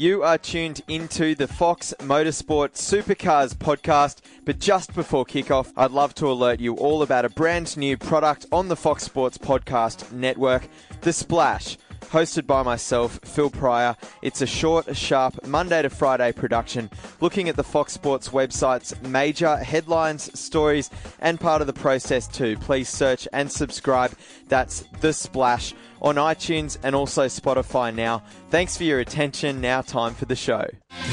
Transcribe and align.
You 0.00 0.22
are 0.22 0.38
tuned 0.38 0.80
into 0.88 1.34
the 1.34 1.46
Fox 1.46 1.92
Motorsport 1.98 2.70
Supercars 2.70 3.54
podcast, 3.54 4.22
but 4.46 4.58
just 4.58 4.94
before 4.94 5.26
kickoff, 5.26 5.74
I'd 5.76 5.90
love 5.90 6.14
to 6.14 6.26
alert 6.30 6.58
you 6.58 6.74
all 6.76 7.02
about 7.02 7.26
a 7.26 7.28
brand 7.28 7.76
new 7.76 7.98
product 7.98 8.46
on 8.50 8.68
the 8.68 8.76
Fox 8.76 9.02
Sports 9.02 9.36
Podcast 9.36 10.10
Network, 10.10 10.66
The 11.02 11.12
Splash 11.12 11.76
hosted 12.10 12.46
by 12.46 12.62
myself, 12.62 13.20
Phil 13.24 13.50
Pryor. 13.50 13.96
It's 14.22 14.42
a 14.42 14.46
short, 14.46 14.96
sharp 14.96 15.46
Monday 15.46 15.82
to 15.82 15.90
Friday 15.90 16.32
production 16.32 16.90
looking 17.20 17.48
at 17.48 17.56
the 17.56 17.64
Fox 17.64 17.92
Sports 17.92 18.30
website's 18.30 19.00
major 19.02 19.56
headlines, 19.56 20.38
stories, 20.38 20.90
and 21.20 21.40
part 21.40 21.60
of 21.60 21.66
the 21.66 21.72
process 21.72 22.26
too. 22.26 22.56
Please 22.58 22.88
search 22.88 23.28
and 23.32 23.50
subscribe. 23.50 24.12
That's 24.48 24.84
The 25.00 25.12
Splash 25.12 25.74
on 26.02 26.16
iTunes 26.16 26.78
and 26.82 26.94
also 26.94 27.26
Spotify 27.26 27.94
now. 27.94 28.22
Thanks 28.48 28.76
for 28.76 28.84
your 28.84 29.00
attention. 29.00 29.60
Now, 29.60 29.82
time 29.82 30.14
for 30.14 30.24
the 30.24 30.36
show. 30.36 30.66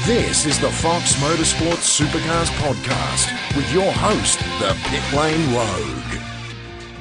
This 0.06 0.46
is 0.46 0.58
the 0.60 0.70
Fox 0.70 1.14
Motorsport 1.16 1.78
Supercars 1.78 2.48
podcast 2.58 3.56
with 3.56 3.72
your 3.72 3.92
host, 3.92 4.38
the 4.58 4.76
Pit 4.88 5.12
Lane 5.12 5.54
Rogue. 5.54 6.22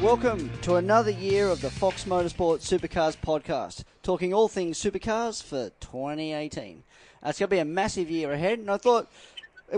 Welcome 0.01 0.51
to 0.61 0.75
another 0.75 1.09
year 1.09 1.47
of 1.47 1.59
the 1.61 1.71
Fox 1.71 2.03
Motorsport 2.03 2.59
Supercars 2.59 3.17
podcast, 3.17 3.83
talking 4.07 4.33
all 4.33 4.47
things 4.47 4.81
supercars 4.81 5.43
for 5.43 5.69
2018. 5.81 6.81
Uh, 7.21 7.27
it's 7.27 7.39
going 7.39 7.49
to 7.49 7.53
be 7.53 7.59
a 7.59 7.65
massive 7.65 8.09
year 8.09 8.31
ahead, 8.31 8.57
and 8.57 8.71
I 8.71 8.77
thought 8.77 9.11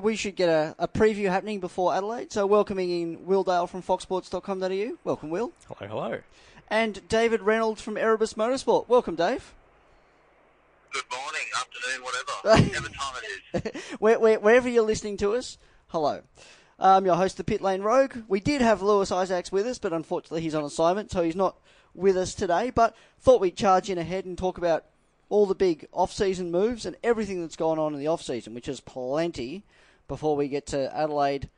we 0.04 0.16
should 0.16 0.36
get 0.36 0.50
a, 0.50 0.76
a 0.78 0.88
preview 0.88 1.30
happening 1.30 1.60
before 1.60 1.96
Adelaide. 1.96 2.32
So, 2.32 2.46
welcoming 2.46 2.92
in 2.92 3.26
Will 3.26 3.44
Dale 3.44 3.66
from 3.66 3.82
foxsports.com.au. 3.82 4.98
Welcome, 5.04 5.32
Will. 5.32 5.52
Hello, 5.68 5.90
hello. 5.90 6.20
And 6.70 7.02
David 7.10 7.42
Reynolds 7.42 7.82
from 7.82 7.98
Erebus 7.98 8.36
Motorsport. 8.36 8.88
Welcome, 8.88 9.16
Dave. 9.16 9.56
Good 10.94 11.06
morning, 11.10 11.48
afternoon, 11.58 12.04
whatever, 12.04 12.68
whatever 12.70 12.90
time 12.90 13.64
it 13.64 13.76
is. 13.76 13.84
Where, 14.00 14.20
where, 14.20 14.40
wherever 14.40 14.70
you're 14.70 14.86
listening 14.86 15.18
to 15.18 15.34
us, 15.34 15.58
hello. 15.88 16.22
Um, 16.78 17.04
your 17.04 17.16
host, 17.16 17.38
the 17.38 17.44
Pit 17.44 17.62
Lane 17.62 17.82
Rogue. 17.82 18.16
We 18.28 18.40
did 18.40 18.62
have 18.62 18.84
Lewis 18.84 19.12
Isaacs 19.12 19.52
with 19.52 19.66
us, 19.66 19.80
but 19.80 19.92
unfortunately 19.92 20.42
he's 20.42 20.54
on 20.54 20.64
assignment, 20.64 21.10
so 21.10 21.24
he's 21.24 21.36
not 21.36 21.58
with 21.94 22.18
us 22.18 22.34
today. 22.34 22.70
But 22.70 22.96
thought 23.20 23.42
we'd 23.42 23.56
charge 23.58 23.90
in 23.90 23.98
ahead 23.98 24.26
and 24.26 24.38
talk 24.38 24.58
about 24.58 24.86
all 25.30 25.46
the 25.46 25.56
big 25.56 25.88
off-season 25.94 26.52
moves 26.52 26.86
and 26.86 26.96
everything 27.04 27.42
that's 27.42 27.56
gone 27.56 27.78
on 27.78 27.94
in 27.94 28.00
the 28.00 28.08
off-season, 28.08 28.54
which 28.54 28.68
is 28.68 28.80
plenty, 28.80 29.64
before 30.08 30.36
we 30.36 30.50
get 30.50 30.66
to 30.68 30.94
Adelaide 30.96 31.50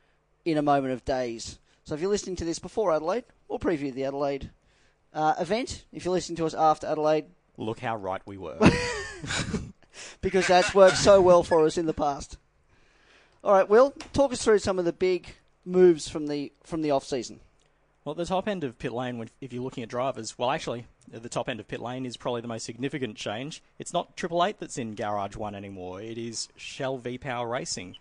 in 0.44 0.58
a 0.58 0.62
moment 0.62 0.92
of 0.92 1.04
days. 1.04 1.58
So 1.84 1.94
if 1.94 2.00
you're 2.00 2.10
listening 2.10 2.36
to 2.36 2.44
this 2.44 2.60
before 2.60 2.92
Adelaide, 2.92 3.24
we'll 3.48 3.58
preview 3.58 3.92
the 3.92 4.04
Adelaide 4.04 4.50
uh, 5.12 5.34
event. 5.40 5.84
If 5.92 6.04
you're 6.04 6.14
listening 6.14 6.36
to 6.36 6.46
us 6.46 6.54
after 6.54 6.86
Adelaide, 6.86 7.24
Look 7.58 7.80
how 7.80 7.96
right 7.96 8.22
we 8.24 8.38
were. 8.38 8.58
because 10.20 10.46
that's 10.46 10.74
worked 10.74 10.96
so 10.96 11.20
well 11.20 11.42
for 11.42 11.66
us 11.66 11.76
in 11.76 11.86
the 11.86 11.92
past. 11.92 12.38
All 13.44 13.52
right, 13.52 13.68
Will, 13.68 13.92
talk 14.12 14.32
us 14.32 14.42
through 14.42 14.60
some 14.60 14.78
of 14.78 14.84
the 14.84 14.92
big 14.92 15.34
moves 15.64 16.08
from 16.08 16.28
the 16.28 16.52
from 16.62 16.82
the 16.82 16.90
off 16.90 17.04
season. 17.04 17.40
Well, 18.04 18.14
the 18.14 18.24
top 18.24 18.48
end 18.48 18.64
of 18.64 18.78
pit 18.78 18.92
lane, 18.92 19.28
if 19.40 19.52
you're 19.52 19.62
looking 19.62 19.82
at 19.82 19.88
drivers, 19.88 20.36
well, 20.36 20.50
actually, 20.50 20.86
the 21.08 21.28
top 21.28 21.48
end 21.48 21.60
of 21.60 21.68
pit 21.68 21.80
lane 21.80 22.04
is 22.04 22.16
probably 22.16 22.40
the 22.40 22.48
most 22.48 22.64
significant 22.64 23.16
change. 23.16 23.62
It's 23.78 23.92
not 23.92 24.16
Triple 24.16 24.44
Eight 24.44 24.58
that's 24.58 24.76
in 24.78 24.94
Garage 24.94 25.36
One 25.36 25.54
anymore. 25.54 26.00
It 26.00 26.18
is 26.18 26.48
Shell 26.56 26.98
V 26.98 27.18
Power 27.18 27.48
Racing. 27.48 27.96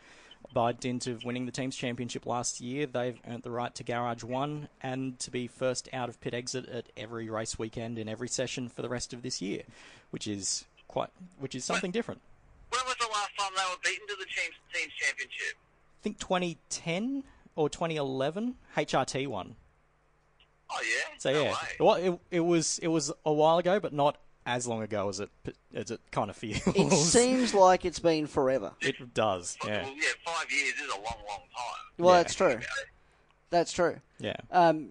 By 0.54 0.74
dint 0.74 1.08
of 1.08 1.24
winning 1.24 1.46
the 1.46 1.52
team's 1.52 1.76
championship 1.78 2.26
last 2.26 2.60
year, 2.60 2.86
they've 2.86 3.18
earned 3.30 3.44
the 3.44 3.52
right 3.52 3.74
to 3.76 3.84
Garage 3.84 4.24
One 4.24 4.68
and 4.82 5.18
to 5.20 5.32
be 5.32 5.48
first 5.48 5.88
out 5.94 6.10
of 6.10 6.20
pit 6.20 6.34
exit 6.34 6.68
at 6.68 6.88
every 6.98 7.30
race 7.30 7.60
weekend 7.60 7.98
in 8.00 8.10
every 8.10 8.28
session 8.28 8.68
for 8.68 8.82
the 8.82 8.90
rest 8.90 9.14
of 9.14 9.22
this 9.22 9.42
year, 9.42 9.62
which 10.10 10.28
is 10.28 10.66
quite, 10.88 11.10
which 11.40 11.56
is 11.56 11.64
something 11.64 11.92
different. 11.92 12.22
When 12.70 12.82
was 12.86 12.96
the 13.00 13.08
last 13.08 13.32
time 13.38 13.52
they 13.56 13.64
were 13.70 13.80
beaten 13.84 14.08
to 14.08 14.16
the 14.18 14.26
team's, 14.26 14.56
team's 14.74 14.94
championship? 14.94 15.56
I 15.56 16.02
think 16.02 16.20
2010 16.20 17.24
or 17.56 17.70
2011 17.70 18.56
HRT 18.76 19.28
won. 19.28 19.56
Oh 20.74 20.80
yeah. 20.82 21.16
So 21.18 21.34
no 21.34 21.44
yeah, 21.44 21.52
way. 21.52 21.58
well, 21.80 21.96
it, 21.96 22.20
it 22.32 22.40
was 22.40 22.80
it 22.80 22.88
was 22.88 23.12
a 23.26 23.34
while 23.34 23.58
ago, 23.58 23.80
but 23.80 23.94
not 23.94 24.18
as 24.46 24.66
long 24.66 24.82
ago 24.82 25.10
as 25.10 25.20
it 25.20 25.30
as 25.74 25.92
it 25.92 26.00
kind 26.12 26.30
of 26.30 26.36
feels. 26.36 26.62
It 26.68 26.92
seems 26.92 27.54
like 27.54 27.86
it's 27.86 28.00
been 28.00 28.28
forever. 28.28 28.72
It 28.82 29.14
does. 29.14 29.58
Yeah. 29.66 29.84
Well, 29.84 29.94
yeah, 29.96 30.04
five 30.26 30.52
years 30.52 30.74
is 30.76 30.90
a 30.90 30.96
long, 30.96 31.04
long 31.28 31.40
time. 31.56 31.76
Well, 31.98 32.16
Yeah. 32.16 32.22
that's 32.24 32.36
true. 32.36 32.60
That's 33.50 33.72
true. 33.74 33.98
Yeah. 34.20 34.38
Um, 34.50 34.90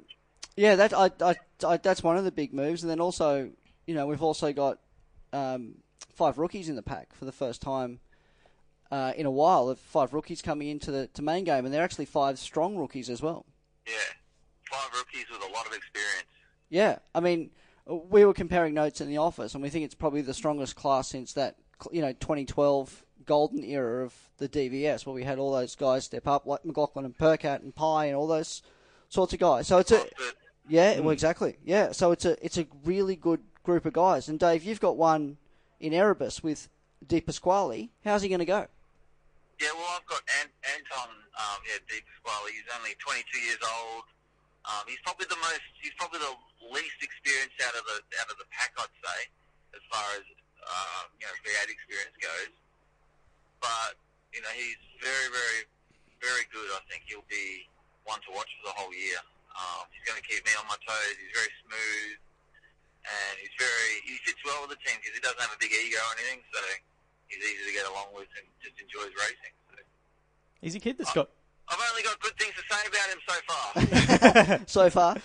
yeah, 0.56 0.76
that 0.76 0.92
I, 0.92 1.10
I, 1.22 1.34
I, 1.66 1.76
that's 1.78 2.02
one 2.02 2.16
of 2.18 2.24
the 2.24 2.30
big 2.32 2.52
moves, 2.52 2.82
and 2.82 2.90
then 2.90 3.00
also, 3.00 3.50
you 3.86 3.94
know, 3.94 4.06
we've 4.06 4.22
also 4.22 4.52
got 4.52 4.78
um, 5.32 5.76
five 6.14 6.36
rookies 6.38 6.68
in 6.68 6.76
the 6.76 6.82
pack 6.82 7.14
for 7.14 7.24
the 7.24 7.32
first 7.32 7.62
time 7.62 8.00
uh, 8.90 9.12
in 9.16 9.24
a 9.24 9.30
while. 9.30 9.70
Of 9.70 9.78
Five 9.78 10.12
rookies 10.12 10.42
coming 10.42 10.68
into 10.68 10.90
the 10.90 11.06
to 11.14 11.22
main 11.22 11.44
game, 11.44 11.64
and 11.64 11.72
they're 11.72 11.82
actually 11.82 12.04
five 12.04 12.38
strong 12.38 12.76
rookies 12.76 13.08
as 13.08 13.22
well. 13.22 13.46
Yeah, 13.86 13.92
five 13.94 13.96
rookies 13.96 14.19
with 15.30 15.42
a 15.42 15.52
lot 15.52 15.66
of 15.66 15.72
experience. 15.72 16.26
Yeah, 16.68 16.98
I 17.14 17.20
mean, 17.20 17.50
we 17.86 18.24
were 18.24 18.34
comparing 18.34 18.74
notes 18.74 19.00
in 19.00 19.08
the 19.08 19.18
office, 19.18 19.54
and 19.54 19.62
we 19.62 19.70
think 19.70 19.84
it's 19.84 19.94
probably 19.94 20.22
the 20.22 20.34
strongest 20.34 20.76
class 20.76 21.08
since 21.08 21.32
that 21.34 21.56
you 21.90 22.00
know 22.00 22.12
2012 22.12 23.04
golden 23.26 23.64
era 23.64 24.04
of 24.04 24.14
the 24.38 24.48
DVS, 24.48 25.06
where 25.06 25.14
we 25.14 25.24
had 25.24 25.38
all 25.38 25.52
those 25.52 25.74
guys 25.76 26.04
step 26.04 26.26
up, 26.26 26.46
like 26.46 26.64
McLaughlin 26.64 27.04
and 27.04 27.16
Percat 27.16 27.62
and 27.62 27.74
Pye 27.74 28.06
and 28.06 28.16
all 28.16 28.26
those 28.26 28.62
sorts 29.08 29.32
of 29.32 29.38
guys. 29.38 29.66
So 29.66 29.78
it's 29.78 29.92
a 29.92 29.98
But 29.98 30.34
yeah, 30.68 31.00
well, 31.00 31.10
exactly. 31.10 31.56
Yeah, 31.64 31.92
so 31.92 32.12
it's 32.12 32.24
a 32.24 32.42
it's 32.44 32.58
a 32.58 32.66
really 32.84 33.16
good 33.16 33.40
group 33.64 33.86
of 33.86 33.92
guys. 33.92 34.28
And 34.28 34.38
Dave, 34.38 34.62
you've 34.62 34.80
got 34.80 34.96
one 34.96 35.36
in 35.80 35.92
Erebus 35.92 36.42
with 36.42 36.68
De 37.06 37.20
Pasquale. 37.20 37.90
How's 38.04 38.22
he 38.22 38.28
going 38.28 38.40
to 38.40 38.44
go? 38.44 38.66
yeah, 39.60 39.68
well, 39.74 39.88
I've 39.94 40.06
got 40.06 40.22
Ant- 40.40 40.56
Anton. 40.74 41.10
Um, 41.36 41.60
yeah, 41.68 41.78
De 41.88 42.00
Pasquale. 42.00 42.52
He's 42.52 42.64
only 42.78 42.94
22 42.98 43.38
years 43.38 43.58
old. 43.60 44.04
Um, 44.68 44.84
he's 44.84 45.00
probably 45.02 45.24
the 45.30 45.40
most. 45.40 45.64
He's 45.80 45.96
probably 45.96 46.20
the 46.20 46.36
least 46.68 47.00
experienced 47.00 47.56
out 47.64 47.72
of 47.72 47.84
the 47.88 47.98
out 48.20 48.28
of 48.28 48.36
the 48.36 48.48
pack, 48.52 48.76
I'd 48.76 48.92
say, 49.00 49.20
as 49.72 49.82
far 49.88 50.04
as 50.20 50.24
uh, 50.60 51.02
you 51.16 51.24
know 51.24 51.34
V8 51.40 51.72
experience 51.72 52.16
goes. 52.20 52.52
But 53.64 53.96
you 54.36 54.40
know, 54.44 54.52
he's 54.54 54.78
very, 55.02 55.28
very, 55.32 55.60
very 56.22 56.44
good. 56.54 56.68
I 56.76 56.82
think 56.86 57.08
he'll 57.08 57.26
be 57.26 57.66
one 58.06 58.20
to 58.28 58.30
watch 58.36 58.48
for 58.60 58.70
the 58.70 58.76
whole 58.76 58.92
year. 58.94 59.18
Um, 59.50 59.88
he's 59.90 60.04
going 60.06 60.20
to 60.20 60.26
keep 60.26 60.44
me 60.46 60.52
on 60.54 60.64
my 60.70 60.78
toes. 60.78 61.16
He's 61.18 61.34
very 61.34 61.52
smooth, 61.66 62.16
and 63.04 63.34
he's 63.42 63.54
very. 63.58 63.92
He 64.06 64.20
fits 64.22 64.40
well 64.46 64.64
with 64.64 64.76
the 64.76 64.80
team 64.84 65.00
because 65.02 65.16
he 65.16 65.22
doesn't 65.24 65.40
have 65.40 65.52
a 65.52 65.60
big 65.60 65.72
ego 65.72 65.98
or 65.98 66.12
anything, 66.20 66.40
so 66.52 66.60
he's 67.32 67.42
easy 67.42 67.64
to 67.64 67.74
get 67.74 67.88
along 67.90 68.14
with 68.14 68.30
and 68.38 68.46
just 68.62 68.76
enjoys 68.78 69.10
racing. 69.18 69.54
So 69.72 69.80
He's 70.62 70.76
a 70.76 70.82
kid 70.82 71.00
that's 71.00 71.16
got. 71.16 71.32
I've 71.70 71.78
only 71.90 72.02
got 72.02 72.18
good 72.20 72.36
things 72.38 72.54
to 72.58 72.64
say 72.66 72.82
about 72.90 73.08
him 73.14 73.20
so 73.26 73.36
far. 73.46 74.60
So 74.66 74.90
far, 74.90 75.16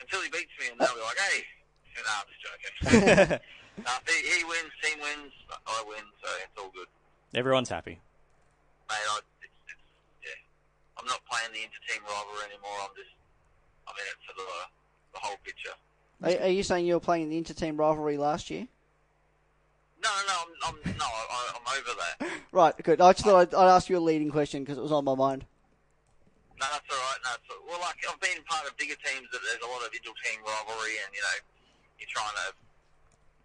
Until 0.00 0.20
he 0.22 0.28
beats 0.30 0.50
me, 0.60 0.66
and 0.72 0.80
they'll 0.80 0.94
be 0.94 1.00
like, 1.00 1.18
"Hey, 1.30 1.44
no, 1.96 2.10
I'm 2.10 2.26
just 2.28 2.42
joking." 2.42 3.38
no, 3.84 3.92
he, 4.06 4.16
he 4.38 4.44
wins, 4.44 4.72
team 4.82 4.98
wins, 5.00 5.32
I 5.66 5.82
win, 5.86 6.02
so 6.22 6.28
it's 6.42 6.58
all 6.58 6.70
good, 6.74 6.88
Everyone's 7.34 7.68
happy. 7.68 8.00
mate. 8.90 8.96
I, 9.10 9.18
it's, 9.42 9.52
it's, 9.68 9.86
yeah, 10.24 10.98
I'm 10.98 11.06
not 11.06 11.20
playing 11.30 11.52
the 11.52 11.62
inter-team 11.62 12.02
rivalry 12.02 12.44
anymore. 12.50 12.78
I'm 12.82 12.94
just, 12.96 13.14
I'm 13.86 13.94
in 13.94 14.06
it 14.10 14.18
for 14.26 14.34
the 14.34 14.48
the 15.14 15.18
whole 15.20 15.36
picture. 15.44 15.74
are, 16.22 16.46
are 16.46 16.50
you 16.52 16.62
saying 16.62 16.86
you 16.86 16.94
were 16.94 17.00
playing 17.00 17.28
the 17.30 17.38
inter-team 17.38 17.76
rivalry 17.76 18.16
last 18.18 18.50
year? 18.50 18.66
No, 19.98 20.10
no, 20.30 20.34
I'm, 20.46 20.52
I'm 20.62 20.76
no, 20.94 21.06
I, 21.06 21.40
I'm 21.58 21.66
over 21.74 21.92
that. 21.98 22.16
Right, 22.52 22.72
good. 22.80 22.96
I 23.04 23.12
just 23.12 23.28
thought 23.28 23.44
I'd, 23.44 23.52
I'd 23.52 23.68
ask 23.76 23.92
you 23.92 24.00
a 24.00 24.02
leading 24.02 24.32
question 24.32 24.64
because 24.64 24.80
it 24.80 24.84
was 24.86 24.90
on 24.94 25.04
my 25.04 25.12
mind. 25.14 25.44
No, 26.56 26.64
that's 26.64 26.88
all 26.88 26.96
right. 26.96 27.20
No, 27.22 27.30
it's, 27.36 27.44
well, 27.68 27.78
like 27.84 28.00
I've 28.08 28.18
been 28.24 28.40
part 28.48 28.64
of 28.64 28.72
bigger 28.80 28.96
teams 29.04 29.28
that 29.30 29.42
there's 29.44 29.60
a 29.62 29.68
lot 29.68 29.84
of 29.84 29.92
inter-team 29.92 30.40
rivalry, 30.42 30.96
and 31.04 31.10
you 31.12 31.20
know, 31.20 31.36
you're 32.00 32.08
trying 32.08 32.32
to 32.40 32.46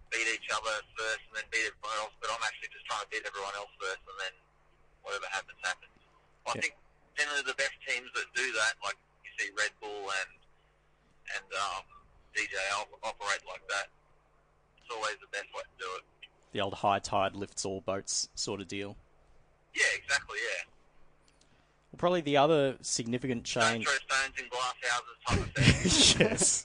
beat 0.07 0.23
each 0.31 0.47
other 0.55 0.71
first 0.95 1.19
and 1.29 1.33
then 1.35 1.45
beat 1.51 1.67
everyone 1.67 1.97
else. 1.99 2.15
But 2.23 2.31
I'm 2.31 2.41
actually 2.47 2.71
just 2.71 2.87
trying 2.87 3.03
to 3.03 3.09
beat 3.11 3.27
everyone 3.27 3.53
else 3.59 3.69
first, 3.75 4.01
and 4.07 4.17
then 4.23 4.33
whatever 5.03 5.27
happens, 5.35 5.59
happens. 5.67 5.93
I 6.47 6.55
Yeah. 6.55 6.63
think 6.63 6.73
generally 7.19 7.43
the 7.43 7.59
best 7.59 7.75
teams 7.83 8.07
that 8.15 8.27
do 8.33 8.47
that, 8.55 8.79
like 8.87 8.97
you 9.27 9.31
see 9.35 9.51
Red 9.53 9.75
Bull 9.83 10.09
and 10.09 10.31
and 11.37 11.47
um, 11.59 11.83
DJ 12.33 12.55
operate 13.03 13.43
like 13.45 13.67
that. 13.67 13.91
It's 14.79 14.89
always 14.95 15.19
the 15.19 15.29
best 15.29 15.51
way 15.51 15.61
to 15.67 15.75
do 15.77 15.89
it. 15.99 16.07
The 16.53 16.61
old 16.61 16.75
high 16.75 16.99
tide 16.99 17.35
lifts 17.35 17.65
all 17.65 17.81
boats 17.81 18.29
sort 18.35 18.61
of 18.61 18.67
deal. 18.67 18.95
Yeah, 19.75 19.83
exactly. 19.95 20.37
Yeah. 20.41 20.63
Well, 21.91 21.97
Probably 21.97 22.21
the 22.21 22.37
other 22.37 22.77
significant 22.81 23.43
change. 23.43 23.85
throw 23.85 23.93
stones 23.93 24.39
in 24.39 24.47
glass 24.49 24.75
houses 24.89 25.17
type 25.27 25.39
of 25.39 26.15
thing. 26.15 26.27
yes. 26.29 26.63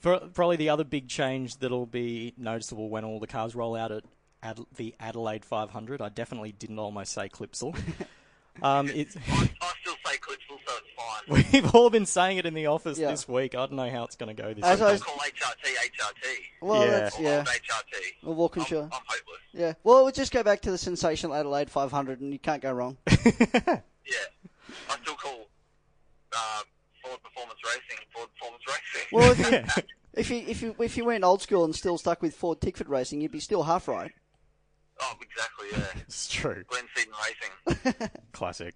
For, 0.00 0.18
probably 0.32 0.56
the 0.56 0.70
other 0.70 0.84
big 0.84 1.08
change 1.08 1.58
that'll 1.58 1.86
be 1.86 2.32
noticeable 2.36 2.88
when 2.88 3.04
all 3.04 3.18
the 3.20 3.26
cars 3.26 3.54
roll 3.54 3.74
out 3.76 3.90
at 3.92 4.04
Ad- 4.42 4.60
the 4.76 4.94
Adelaide 5.00 5.44
500. 5.44 6.00
I 6.00 6.08
definitely 6.08 6.52
didn't 6.52 6.78
almost 6.78 7.12
say 7.12 7.28
Clipsal. 7.28 7.76
um, 8.62 8.88
it's 8.88 9.16
I, 9.30 9.50
I 9.60 9.67
still 10.44 10.58
say 10.58 10.64
so 10.66 10.72
it's 10.78 11.44
fine. 11.52 11.62
We've 11.62 11.74
all 11.74 11.90
been 11.90 12.06
saying 12.06 12.38
it 12.38 12.46
in 12.46 12.54
the 12.54 12.66
office 12.66 12.98
Yeah. 12.98 13.10
this 13.10 13.26
week. 13.28 13.54
I 13.54 13.58
don't 13.58 13.72
know 13.72 13.90
how 13.90 14.04
it's 14.04 14.16
going 14.16 14.34
to 14.34 14.40
go 14.42 14.52
this 14.54 14.64
As 14.64 14.78
week. 14.78 14.86
I 14.86 14.90
Don't 14.90 14.92
was- 14.92 15.02
call 15.02 15.16
HRT 15.16 15.74
HRT. 15.74 16.36
Well, 16.60 16.84
Yeah. 16.84 16.90
that's 16.90 17.18
Or 17.18 17.22
yeah. 17.22 17.38
old 17.38 17.46
HRT. 17.46 17.94
Well, 18.22 18.34
Walkinshaw. 18.34 18.76
I'm, 18.78 18.84
I'm 18.84 18.90
hopeless. 19.06 19.40
Yeah. 19.52 19.72
Well, 19.84 20.02
we'll 20.04 20.12
just 20.12 20.32
go 20.32 20.42
back 20.42 20.60
to 20.62 20.70
the 20.70 20.78
sensational 20.78 21.34
Adelaide 21.34 21.70
500, 21.70 22.20
and 22.20 22.32
you 22.32 22.38
can't 22.38 22.62
go 22.62 22.72
wrong. 22.72 22.96
Yeah. 24.10 24.16
I 24.90 24.96
still 25.02 25.14
call 25.16 25.48
uh, 26.34 26.62
Ford 27.04 27.18
Performance 27.22 27.58
Racing 27.64 28.04
Ford 28.14 28.28
Performance 28.38 28.62
Racing. 28.66 29.08
Well, 29.12 29.32
if 29.32 29.38
you, 29.52 29.82
if 30.14 30.30
you 30.30 30.44
if 30.48 30.62
you 30.62 30.74
if 30.82 30.96
you 30.96 31.04
went 31.04 31.24
old 31.24 31.42
school 31.42 31.64
and 31.64 31.74
still 31.74 31.98
stuck 31.98 32.22
with 32.22 32.34
Ford 32.34 32.58
Tickford 32.62 32.88
Racing, 32.88 33.20
you'd 33.20 33.32
be 33.32 33.40
still 33.40 33.64
half 33.64 33.86
right. 33.86 34.10
oh, 35.00 35.14
exactly. 35.20 35.68
Yeah. 35.72 36.00
It's 36.06 36.26
true. 36.28 36.64
Glenn 36.68 36.84
Seton 36.94 37.12
Racing. 37.92 38.10
Classic. 38.32 38.74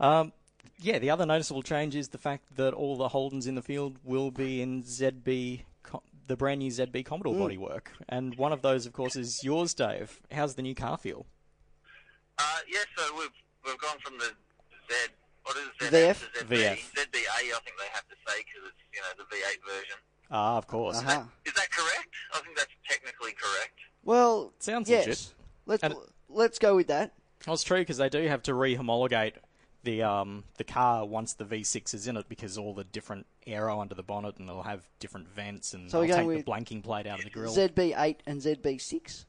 Um, 0.00 0.32
yeah, 0.78 0.98
the 0.98 1.10
other 1.10 1.24
noticeable 1.26 1.62
change 1.62 1.94
is 1.96 2.08
the 2.08 2.18
fact 2.18 2.56
that 2.56 2.74
all 2.74 2.96
the 2.96 3.08
Holdens 3.08 3.46
in 3.46 3.54
the 3.54 3.62
field 3.62 3.96
will 4.04 4.30
be 4.30 4.60
in 4.60 4.82
ZB, 4.82 5.62
the 6.26 6.36
brand 6.36 6.58
new 6.60 6.70
ZB 6.70 7.04
Commodore 7.04 7.34
bodywork, 7.34 7.88
and 8.08 8.34
one 8.36 8.52
of 8.52 8.62
those, 8.62 8.84
of 8.86 8.92
course, 8.92 9.16
is 9.16 9.42
yours, 9.42 9.72
Dave. 9.74 10.20
How's 10.30 10.54
the 10.54 10.62
new 10.62 10.74
car 10.74 10.98
feel? 10.98 11.26
Uh, 12.38 12.42
yeah, 12.70 12.80
so 12.96 13.14
we've 13.16 13.30
we've 13.64 13.78
gone 13.78 13.98
from 14.04 14.18
the 14.18 14.24
Z. 14.26 14.94
What 15.44 15.56
is 15.56 15.88
it? 15.88 15.92
VF? 15.92 16.14
ZF 16.14 16.32
to 16.32 16.44
ZB. 16.44 16.48
VF. 16.48 16.78
ZBA, 16.92 17.28
I 17.28 17.60
think 17.64 17.76
they 17.78 17.88
have 17.92 18.06
to 18.08 18.16
say 18.26 18.38
because 18.38 18.68
it's 18.68 18.82
you 18.92 19.00
know 19.00 19.14
the 19.16 19.24
V8 19.24 19.74
version. 19.74 19.96
Ah, 20.30 20.56
of 20.58 20.66
course. 20.66 20.98
Uh-huh. 20.98 21.22
Is 21.46 21.52
that 21.54 21.70
correct? 21.70 22.08
I 22.34 22.40
think 22.40 22.56
that's 22.56 22.72
technically 22.88 23.32
correct. 23.32 23.78
Well, 24.02 24.52
Sounds 24.58 24.90
yes. 24.90 25.06
legit. 25.06 25.34
Let's 25.66 25.82
And- 25.84 25.94
let's 26.28 26.58
go 26.58 26.76
with 26.76 26.88
that. 26.88 27.12
Well, 27.46 27.54
it's 27.54 27.62
true 27.62 27.78
because 27.78 27.98
they 27.98 28.08
do 28.08 28.26
have 28.26 28.42
to 28.44 28.54
re-homologate 28.54 29.34
the 29.86 30.02
um, 30.02 30.42
the 30.58 30.64
car 30.64 31.06
once 31.06 31.32
the 31.32 31.44
V6 31.44 31.94
is 31.94 32.06
in 32.08 32.16
it 32.16 32.28
because 32.28 32.58
all 32.58 32.74
the 32.74 32.84
different 32.84 33.24
aero 33.46 33.80
under 33.80 33.94
the 33.94 34.02
bonnet 34.02 34.36
and 34.36 34.48
they'll 34.48 34.62
have 34.62 34.82
different 34.98 35.28
vents 35.28 35.72
and 35.72 35.88
So 35.90 36.00
we're 36.00 36.08
they'll 36.08 36.28
take 36.28 36.44
the 36.44 36.50
blanking 36.50 36.82
plate 36.82 37.06
out 37.06 37.20
of 37.20 37.24
the 37.24 37.30
grill. 37.30 37.54
ZB8 37.54 38.16
and 38.26 38.42
ZB6. 38.42 39.24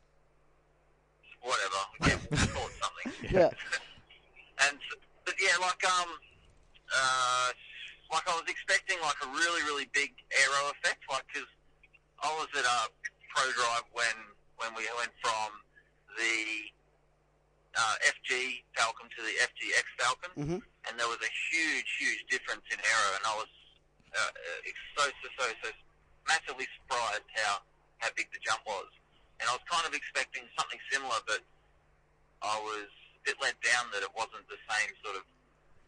Whatever. 1.42 1.82
Yeah, 2.32 2.48
call 2.48 2.68
it 2.68 2.74
something. 2.82 3.32
Yeah. 3.32 3.50
And 4.58 4.80
but 5.24 5.36
yeah, 5.38 5.54
like 5.62 5.86
um, 5.86 6.10
uh, 6.90 7.50
like 8.12 8.26
I 8.26 8.34
was 8.34 8.50
expecting 8.50 8.98
like 9.04 9.22
a 9.22 9.28
really 9.30 9.62
really 9.70 9.86
big 9.94 10.10
aero 10.34 10.74
effect, 10.74 11.06
like 11.14 11.22
because 11.30 11.46
I 12.26 12.34
was 12.42 12.50
at 12.58 12.66
uh, 12.66 12.90
Prodrive 13.30 13.86
when 13.94 14.18
when 14.58 14.74
we 14.74 14.90
went 14.98 15.14
from 15.22 15.54
the 16.18 16.74
uh, 17.76 17.96
FG 18.06 18.64
Falcon 18.76 19.10
to 19.10 19.22
the 19.22 19.36
FGX 19.44 19.86
Falcon, 20.00 20.32
Mhm. 20.38 20.60
and 20.88 20.94
there 21.00 21.08
was 21.08 21.20
a 21.22 21.32
huge 21.52 21.90
huge 22.00 22.22
difference 22.30 22.64
in 22.72 22.80
aero, 22.80 23.10
and 23.16 23.26
I 23.26 23.36
was 23.36 23.52
uh, 24.16 24.20
uh, 24.20 24.72
so 24.98 25.04
so 25.22 25.28
so 25.38 25.46
so 25.64 25.70
massively 26.28 26.68
surprised 26.80 27.28
how 27.36 27.62
how 28.00 28.10
big 28.16 28.32
the 28.32 28.40
jump 28.40 28.62
was, 28.66 28.88
and 29.40 29.50
I 29.50 29.54
was 29.54 29.62
kind 29.70 29.86
of 29.86 29.94
expecting 29.94 30.48
something 30.58 30.80
similar, 30.92 31.20
but 31.28 31.42
I 32.42 32.58
was 32.60 32.88
a 33.18 33.20
bit 33.26 33.38
let 33.42 33.60
down 33.62 33.92
that 33.92 34.04
it 34.04 34.14
wasn't 34.16 34.48
the 34.48 34.58
same 34.70 34.92
sort 35.04 35.18
of 35.18 35.26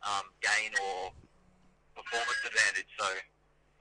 um, 0.04 0.26
gain 0.42 0.74
or 0.82 1.14
performance 1.96 2.42
advantage. 2.46 2.88
So 2.98 3.06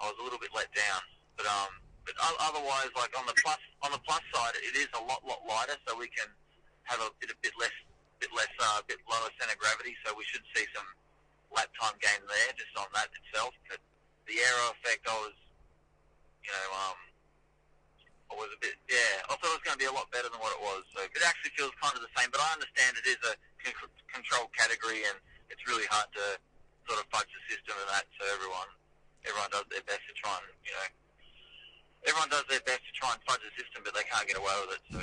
I 0.01 0.06
was 0.11 0.17
a 0.19 0.23
little 0.23 0.39
bit 0.39 0.51
let 0.55 0.71
down. 0.75 1.03
But 1.37 1.47
um, 1.47 1.71
but 2.05 2.15
otherwise, 2.21 2.91
like 2.97 3.17
on 3.19 3.27
the 3.27 3.35
plus 3.44 3.59
on 3.83 3.93
the 3.93 3.99
plus 4.01 4.23
side, 4.35 4.55
it 4.56 4.75
is 4.77 4.89
a 4.94 5.03
lot 5.03 5.25
lot 5.27 5.44
lighter, 5.47 5.77
so 5.87 5.97
we 5.97 6.09
can 6.09 6.27
have 6.85 7.01
a 7.01 7.11
bit 7.21 7.31
a 7.31 7.37
bit 7.43 7.53
less 7.59 7.73
bit 8.20 8.31
less 8.35 8.50
uh, 8.61 8.82
bit 8.87 9.00
lower 9.06 9.31
center 9.38 9.55
of 9.55 9.61
gravity. 9.62 9.94
So 10.05 10.15
we 10.15 10.26
should 10.29 10.44
see 10.55 10.67
some 10.75 10.87
lap 11.55 11.70
time 11.79 11.97
gain 12.03 12.20
there 12.26 12.50
just 12.59 12.75
on 12.76 12.91
that 12.94 13.11
itself. 13.15 13.55
But 13.70 13.81
the 14.26 14.37
aero 14.38 14.75
effect, 14.79 15.06
I 15.09 15.17
was 15.23 15.37
you 16.44 16.53
know 16.53 16.69
um. 16.87 16.99
I 18.29 18.37
was 18.37 18.53
a 18.53 18.61
bit, 18.61 18.76
yeah. 18.93 19.25
I 19.25 19.41
thought 19.41 19.56
it 19.56 19.56
was 19.56 19.65
going 19.65 19.81
to 19.81 19.81
be 19.81 19.88
a 19.88 19.97
lot 19.97 20.05
better 20.12 20.29
than 20.29 20.37
what 20.37 20.53
it 20.53 20.61
was. 20.61 20.85
So 20.93 21.00
it 21.00 21.17
actually 21.25 21.49
feels 21.56 21.73
kind 21.81 21.97
of 21.97 22.05
the 22.05 22.12
same. 22.12 22.29
But 22.29 22.44
I 22.44 22.61
understand 22.61 23.00
it 23.00 23.09
is 23.09 23.17
a 23.25 23.32
con- 23.56 23.88
controlled 24.05 24.53
category, 24.53 25.00
and 25.09 25.17
it's 25.49 25.65
really 25.65 25.88
hard 25.88 26.12
to 26.12 26.37
sort 26.88 27.00
of 27.00 27.09
fudge 27.12 27.29
the 27.32 27.43
system 27.49 27.73
and 27.76 27.88
that. 27.88 28.05
So 28.20 28.29
everyone, 28.29 28.69
everyone 29.25 29.49
does 29.49 29.65
their 29.73 29.85
best 29.85 30.05
to 30.09 30.15
try 30.17 30.37
and, 30.44 30.49
you 30.65 30.73
know, 30.76 30.88
everyone 32.09 32.29
does 32.32 32.44
their 32.49 32.65
best 32.65 32.85
to 32.85 32.93
try 32.97 33.12
and 33.12 33.20
fudge 33.29 33.44
the 33.44 33.53
system, 33.56 33.85
but 33.85 33.93
they 33.93 34.05
can't 34.09 34.29
get 34.29 34.41
away 34.41 34.55
with 34.65 34.73
it. 34.76 34.82
So 34.93 34.99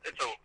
it's 0.08 0.20
all. 0.24 0.36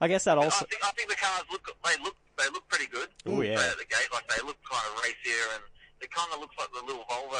I 0.00 0.08
guess 0.08 0.24
that 0.24 0.38
also. 0.38 0.64
I 0.64 0.68
think 0.68 0.82
I 0.84 0.90
think 0.92 1.08
the 1.10 1.16
cars 1.16 1.44
look 1.50 1.64
they 1.84 1.96
look 2.02 2.16
they 2.38 2.48
look 2.52 2.66
pretty 2.68 2.86
good. 2.86 3.08
Oh 3.26 3.40
yeah. 3.42 3.58
Out 3.60 3.76
the 3.76 3.84
gate, 3.84 4.08
like 4.12 4.26
they 4.28 4.40
look 4.46 4.56
kind 4.64 4.82
of 4.88 4.96
racier, 5.04 5.44
and 5.54 5.62
it 6.00 6.10
kind 6.10 6.28
of 6.32 6.40
looks 6.40 6.56
like 6.58 6.68
the 6.72 6.80
little 6.86 7.04
Volvo 7.04 7.36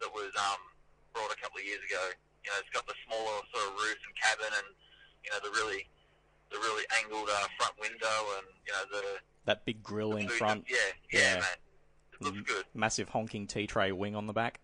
that 0.00 0.10
was 0.12 0.32
um, 0.40 0.60
brought 1.12 1.30
a 1.32 1.36
couple 1.36 1.58
of 1.60 1.64
years 1.64 1.80
ago. 1.84 2.00
You 2.44 2.50
know, 2.50 2.56
it's 2.60 2.72
got 2.72 2.86
the 2.86 2.94
smaller 3.06 3.36
sort 3.52 3.68
of 3.68 3.72
roof 3.76 4.00
and 4.00 4.14
cabin, 4.16 4.52
and 4.64 4.68
you 5.24 5.30
know 5.32 5.40
the 5.44 5.52
really 5.60 5.84
the 6.50 6.56
really 6.58 6.84
angled 7.02 7.28
uh, 7.28 7.46
front 7.58 7.74
window, 7.80 8.16
and 8.40 8.46
you 8.64 8.72
know 8.72 8.84
the 8.90 9.04
that 9.44 9.64
big 9.66 9.82
grill 9.82 10.16
in 10.16 10.28
front, 10.28 10.64
Yeah, 10.68 10.76
yeah, 11.12 11.20
Yeah. 11.20 11.34
man, 11.40 11.58
it 12.14 12.20
looks 12.22 12.38
Mm. 12.38 12.46
good. 12.46 12.64
massive 12.72 13.10
honking 13.10 13.46
T-tray 13.46 13.92
wing 13.92 14.16
on 14.16 14.26
the 14.26 14.32
back. 14.32 14.60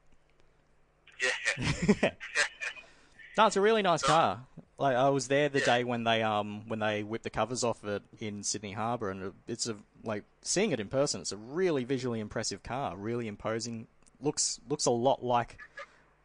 Yeah, 1.20 2.10
No, 3.36 3.46
it's 3.46 3.56
a 3.56 3.60
really 3.60 3.82
nice 3.82 4.02
car. 4.02 4.40
Like 4.80 4.96
I 4.96 5.10
was 5.10 5.28
there 5.28 5.50
the 5.50 5.60
day 5.60 5.84
when 5.84 6.04
they 6.04 6.22
um 6.22 6.62
when 6.66 6.78
they 6.78 7.02
whipped 7.02 7.24
the 7.24 7.30
covers 7.30 7.62
off 7.62 7.84
it 7.84 8.02
in 8.18 8.42
Sydney 8.42 8.72
Harbour, 8.72 9.10
and 9.10 9.32
it's 9.46 9.68
a 9.68 9.76
like 10.02 10.24
seeing 10.42 10.72
it 10.72 10.80
in 10.80 10.88
person. 10.88 11.20
It's 11.20 11.32
a 11.32 11.36
really 11.36 11.84
visually 11.84 12.18
impressive 12.18 12.62
car, 12.62 12.96
really 12.96 13.28
imposing. 13.28 13.86
looks 14.22 14.58
looks 14.68 14.86
a 14.86 14.90
lot 14.90 15.22
like 15.22 15.58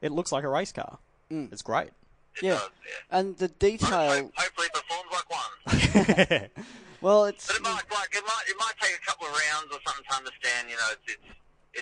it 0.02 0.12
looks 0.14 0.32
like 0.32 0.46
a 0.46 0.50
race 0.50 0.72
car. 0.72 1.00
Mm. 1.30 1.52
It's 1.52 1.62
great. 1.62 1.90
it 2.38 2.44
Yeah. 2.44 2.54
does. 2.54 2.70
Yeah. 2.88 3.20
And 3.20 3.38
the 3.38 3.50
detail. 3.50 4.32
Hopefully, 4.36 4.68
it 4.68 4.74
performs 4.74 5.12
like 5.12 5.30
one. 5.30 6.50
Well, 7.02 7.26
it's 7.26 7.46
But 7.46 7.58
it 7.58 7.62
might, 7.62 7.86
like, 7.94 8.16
it 8.18 8.24
might, 8.26 8.46
it 8.50 8.56
might 8.58 8.74
take 8.82 8.96
a 8.98 9.06
couple 9.06 9.28
of 9.28 9.34
rounds 9.38 9.70
or 9.70 9.78
something 9.86 10.06
to 10.10 10.16
understand, 10.18 10.70
you 10.72 10.76
know, 10.80 10.90
its 10.98 11.06
its, 11.14 11.28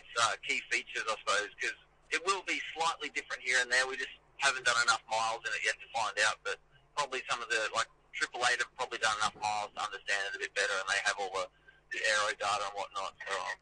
its 0.03 0.09
uh, 0.19 0.35
key 0.45 0.59
features, 0.69 1.05
I 1.07 1.15
suppose, 1.21 1.47
because 1.55 1.77
it 2.11 2.19
will 2.27 2.43
be 2.43 2.59
slightly 2.75 3.07
different 3.15 3.39
here 3.41 3.55
and 3.61 3.71
there. 3.71 3.87
We 3.87 3.95
just 3.95 4.11
haven't 4.37 4.65
done 4.65 4.79
enough 4.83 5.03
miles 5.09 5.41
in 5.45 5.51
it 5.53 5.63
yet 5.65 5.77
to 5.79 5.87
find 5.93 6.15
out. 6.27 6.37
But 6.43 6.57
probably 6.95 7.21
some 7.29 7.41
of 7.41 7.49
the 7.49 7.61
like 7.75 7.87
Triple 8.13 8.41
Eight 8.51 8.59
have 8.61 8.71
probably 8.77 8.99
done 8.99 9.15
enough 9.21 9.35
miles 9.41 9.73
to 9.75 9.81
understand 9.83 10.21
it 10.31 10.37
a 10.37 10.39
bit 10.39 10.53
better, 10.53 10.75
and 10.77 10.87
they 10.89 11.01
have 11.05 11.15
all 11.19 11.31
the, 11.33 11.45
the 11.91 11.99
aero 12.05 12.29
data 12.37 12.63
and 12.65 12.75
whatnot. 12.77 13.13
So 13.25 13.33
um, 13.33 13.57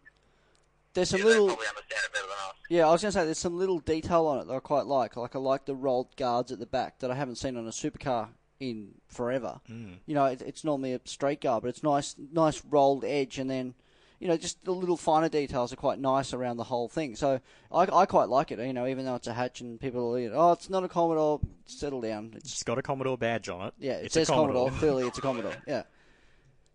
there's 0.93 1.09
some 1.09 1.19
yeah, 1.19 1.25
they 1.25 1.31
little. 1.31 1.47
probably 1.47 1.67
understand 1.67 2.01
it 2.05 2.13
better 2.13 2.27
than 2.27 2.41
us. 2.49 2.55
Yeah, 2.69 2.87
I 2.87 2.91
was 2.91 3.01
going 3.01 3.11
to 3.11 3.19
say 3.19 3.25
there's 3.25 3.37
some 3.37 3.57
little 3.57 3.79
detail 3.79 4.27
on 4.27 4.39
it 4.39 4.47
that 4.47 4.53
I 4.53 4.59
quite 4.59 4.85
like. 4.85 5.15
Like 5.15 5.35
I 5.35 5.39
like 5.39 5.65
the 5.65 5.75
rolled 5.75 6.15
guards 6.15 6.51
at 6.51 6.59
the 6.59 6.65
back 6.65 6.99
that 6.99 7.11
I 7.11 7.15
haven't 7.15 7.37
seen 7.37 7.57
on 7.57 7.67
a 7.67 7.71
supercar 7.71 8.29
in 8.59 8.89
forever. 9.07 9.59
Mm. 9.69 9.97
You 10.05 10.15
know, 10.15 10.25
it, 10.25 10.41
it's 10.41 10.63
normally 10.63 10.93
a 10.93 11.01
straight 11.05 11.41
guard, 11.41 11.63
but 11.63 11.69
it's 11.69 11.83
nice, 11.83 12.15
nice 12.31 12.61
rolled 12.69 13.05
edge, 13.05 13.39
and 13.39 13.49
then 13.49 13.73
you 14.21 14.27
know 14.27 14.37
just 14.37 14.63
the 14.63 14.71
little 14.71 14.95
finer 14.95 15.27
details 15.27 15.73
are 15.73 15.77
quite 15.77 15.99
nice 15.99 16.31
around 16.33 16.57
the 16.57 16.63
whole 16.63 16.87
thing. 16.87 17.15
So 17.15 17.41
I, 17.71 17.81
I 17.91 18.05
quite 18.05 18.29
like 18.29 18.51
it. 18.51 18.59
You 18.59 18.71
know, 18.71 18.85
even 18.87 19.03
though 19.03 19.15
it's 19.15 19.27
a 19.27 19.33
hatch 19.33 19.59
and 19.61 19.79
people 19.81 20.15
are, 20.15 20.19
you 20.19 20.29
know, 20.29 20.35
oh, 20.37 20.51
it's 20.53 20.69
not 20.69 20.83
a 20.83 20.87
Commodore. 20.87 21.41
Settle 21.65 21.99
down. 22.01 22.31
It's 22.35 22.53
It's 22.53 22.63
got 22.63 22.77
a 22.77 22.81
Commodore 22.83 23.17
badge 23.17 23.49
on 23.49 23.67
it. 23.67 23.73
yeah, 23.79 23.93
it 23.93 24.05
it's 24.05 24.13
says 24.13 24.29
a 24.29 24.33
Commodore. 24.33 24.69
Clearly, 24.79 25.07
it's 25.07 25.17
a 25.17 25.21
Commodore. 25.21 25.55
Yeah. 25.67 25.83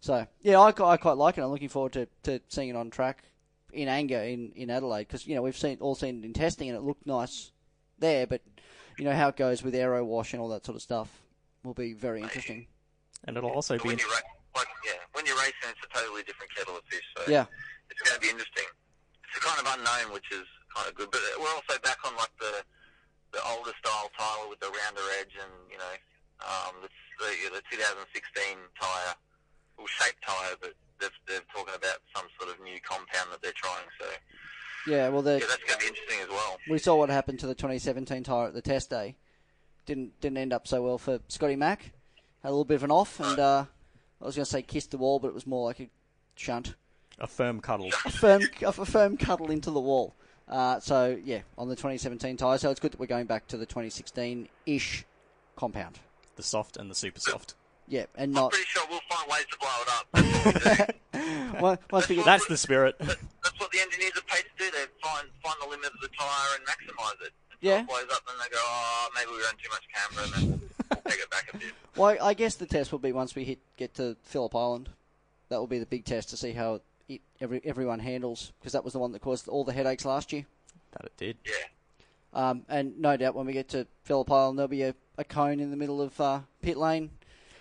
So 0.00 0.26
yeah, 0.43 0.61
I, 0.61 0.69
I 0.69 0.97
quite 0.99 1.17
like 1.17 1.38
it. 1.38 1.43
I'm 1.43 1.50
looking 1.50 1.69
forward 1.69 1.93
to, 1.95 2.09
to 2.25 2.41
seeing 2.49 2.69
it 2.69 2.76
on 2.76 2.91
track 2.91 3.23
in 3.73 3.88
anger 3.88 4.19
in, 4.19 4.53
in 4.57 4.71
Adelaide 4.71 5.05
because 5.05 5.26
you 5.26 5.35
know 5.35 5.43
we've 5.43 5.57
seen 5.57 5.79
all 5.81 5.95
seen 5.95 6.23
it 6.23 6.26
in 6.26 6.33
testing 6.33 6.69
and 6.69 6.76
it 6.76 6.83
looked 6.83 7.07
nice 7.07 7.53
there, 7.99 8.26
but 8.26 8.43
you 8.99 9.05
know 9.05 9.12
how 9.15 9.29
it 9.29 9.37
goes 9.37 9.62
with 9.62 9.75
aero 9.75 10.05
wash 10.05 10.33
and 10.33 10.41
all 10.43 10.49
that 10.49 10.65
sort 10.67 10.76
of 10.76 10.83
stuff 10.83 11.23
will 11.65 11.75
be 11.75 11.93
very 11.93 12.21
interesting. 12.23 12.67
and 13.25 13.37
it'll 13.37 13.50
also 13.50 13.79
be. 13.79 13.88
when 13.88 13.99
you 13.99 14.05
ra- 14.11 14.19
like, 14.56 14.68
yeah, 14.84 14.98
when 15.12 15.28
you're 15.28 15.38
racing, 15.38 15.70
it's 15.70 15.84
a 15.84 15.90
totally 15.92 16.25
different 16.25 16.50
kettle 16.56 16.76
of 16.76 16.84
fish. 16.88 17.04
So 17.16 17.28
Yeah, 17.30 17.46
it's 17.92 18.00
going 18.02 18.16
to 18.16 18.22
be 18.25 18.32
interesting. 18.32 18.66
It's 19.28 19.36
a 19.36 19.44
kind 19.44 19.60
of 19.60 19.66
unknown, 19.76 20.16
which 20.16 20.26
is 20.32 20.48
kind 20.72 20.88
of 20.88 20.96
good. 20.96 21.12
But 21.12 21.20
we're 21.38 21.52
also 21.52 21.78
back 21.84 22.00
on 22.04 22.16
like 22.16 22.32
the 22.40 22.64
the 23.34 23.42
older 23.52 23.72
style 23.78 24.08
tyre 24.16 24.48
with 24.48 24.60
the 24.60 24.70
rounder 24.72 25.04
edge, 25.20 25.36
and 25.36 25.52
you 25.68 25.76
know, 25.76 25.94
um, 26.42 26.80
the, 26.80 26.88
the 27.20 27.60
the 27.60 27.62
2016 27.68 28.08
tyre, 28.80 29.14
well, 29.76 29.86
shaped 29.86 30.22
tyre, 30.25 30.56
but 30.60 30.72
they're, 30.98 31.12
they're 31.28 31.46
talking 31.52 31.75
about 31.75 32.00
some 32.14 32.26
sort 32.40 32.54
of 32.54 32.62
new 32.62 32.80
compound 32.80 33.28
that 33.32 33.42
they're 33.42 33.56
trying. 33.56 33.86
So 34.00 34.06
yeah. 34.86 35.08
Well, 35.08 35.25
yeah, 35.25 35.44
that's 35.44 35.62
going 35.64 35.78
to 35.78 35.84
be 35.84 35.88
interesting 35.88 36.20
as 36.22 36.28
well. 36.28 36.58
we 36.70 36.78
saw 36.78 36.96
what 36.96 37.10
happened 37.10 37.40
to 37.40 37.46
the 37.46 37.54
2017 37.54 38.22
tyre 38.22 38.48
at 38.48 38.54
the 38.54 38.62
test 38.62 38.90
day. 38.90 39.16
Didn't 39.84 40.20
didn't 40.20 40.38
end 40.38 40.52
up 40.52 40.66
so 40.66 40.82
well 40.82 40.98
for 40.98 41.20
Scotty 41.28 41.56
Mack. 41.56 41.92
Had 42.42 42.50
a 42.50 42.50
little 42.50 42.64
bit 42.64 42.76
of 42.76 42.84
an 42.84 42.90
off, 42.90 43.20
and 43.20 43.38
uh, 43.38 43.64
I 44.20 44.25
was 44.25 44.35
going 44.37 44.44
to 44.44 44.50
say 44.50 44.62
kiss 44.62 44.87
the 44.87 44.99
wall, 44.99 45.18
but 45.18 45.28
it 45.28 45.35
was 45.35 45.46
more 45.46 45.66
like 45.66 45.80
a 45.80 45.88
shunt. 46.37 46.75
a 47.18 47.26
firm 47.26 47.61
cuddle. 47.61 47.90
a 48.04 48.11
firm, 48.11 48.42
a 48.62 48.73
firm 48.73 49.16
cuddle 49.16 49.50
into 49.50 49.70
the 49.70 49.80
wall. 49.80 50.14
Uh, 50.49 50.78
so 50.80 51.18
yeah, 51.25 51.40
on 51.58 51.68
the 51.68 51.75
2017 51.76 52.37
tyre. 52.37 52.58
So 52.58 52.70
it's 52.70 52.80
good 52.80 52.92
that 52.92 53.00
we're 53.00 53.06
going 53.06 53.26
back 53.26 53.46
to 53.49 53.56
the 53.56 53.66
2016-ish 53.66 55.04
compound. 55.56 55.99
the 56.37 56.42
soft 56.42 56.76
and 56.76 56.90
the 56.90 56.94
super 56.94 57.20
soft. 57.20 57.54
Yeah, 57.88 58.06
and 58.16 58.32
not. 58.32 58.38
I'm 58.38 58.42
not 58.44 58.52
pretty 58.52 58.66
sure 58.66 58.82
we'll 58.90 59.00
find 59.08 59.30
ways 59.30 59.46
to 59.50 59.58
blow 59.58 59.82
it 59.82 59.88
up. 59.88 60.06
That's 60.12 60.78
what 60.78 61.12
we 61.14 61.20
do. 61.54 61.62
once, 61.62 61.80
once 61.92 62.08
we 62.08 62.16
get 62.16 62.25
That's 62.25 62.46
the 62.46 62.56
spirit. 62.56 62.99
That- 62.99 63.18
That's 63.42 63.61
what 63.61 63.70
the 63.70 63.80
engineers 63.80 64.12
are 64.16 64.23
paid 64.23 64.42
to 64.42 64.50
do. 64.58 64.70
They 64.70 64.85
find 65.02 65.28
find 65.42 65.56
the 65.62 65.68
limit 65.68 65.87
of 65.94 66.00
the 66.02 66.08
tyre 66.08 66.56
and 66.58 66.66
maximise 66.66 67.20
it. 67.26 67.32
Until 67.52 67.70
Yeah. 67.70 67.80
It 67.82 67.87
blows 67.87 68.11
up, 68.12 68.23
and 68.28 68.40
they 68.40 68.50
go, 68.52 68.58
oh, 68.61 69.08
maybe 69.14 69.30
we 69.30 69.38
run 69.38 69.54
too 69.62 69.70
much 69.70 69.87
camber, 69.94 70.23
and 70.25 70.32
then 70.35 70.61
we'll 70.61 70.68
take 71.08 71.18
it 71.20 71.30
back 71.30 71.50
a 71.54 71.58
bit. 71.58 71.72
Well, 71.96 72.16
I 72.22 72.34
guess 72.34 72.54
the 72.56 72.66
test 72.66 72.92
will 72.92 72.98
be 72.98 73.12
once 73.12 73.34
we 73.34 73.44
hit 73.44 73.58
get 73.76 73.94
to 73.94 74.16
Phillip 74.25 74.54
Island. 74.54 74.88
That 75.48 75.58
will 75.60 75.66
be 75.66 75.78
the 75.78 75.86
big 75.86 76.04
test 76.04 76.30
to 76.30 76.36
see 76.36 76.52
how 76.52 76.80
it, 77.08 77.20
every 77.40 77.60
everyone 77.64 78.00
handles 78.00 78.52
because 78.60 78.72
that 78.72 78.82
was 78.84 78.92
the 78.92 78.98
one 78.98 79.12
that 79.12 79.20
caused 79.22 79.48
all 79.48 79.64
the 79.64 79.72
headaches 79.72 80.04
last 80.04 80.32
year. 80.32 80.44
That 80.92 81.04
it 81.06 81.16
did. 81.16 81.36
Yeah. 81.44 81.52
Um, 82.50 82.62
and 82.68 82.98
no 83.00 83.16
doubt 83.16 83.34
when 83.34 83.46
we 83.46 83.52
get 83.52 83.68
to 83.70 83.86
Phillip 84.04 84.30
Island, 84.30 84.58
there'll 84.58 84.68
be 84.68 84.82
a, 84.82 84.94
a 85.16 85.25
cone 85.25 85.60
in 85.60 85.70
the 85.70 85.76
middle 85.76 86.02
of 86.02 86.20
uh, 86.20 86.40
pit 86.62 86.76
lane. 86.76 87.10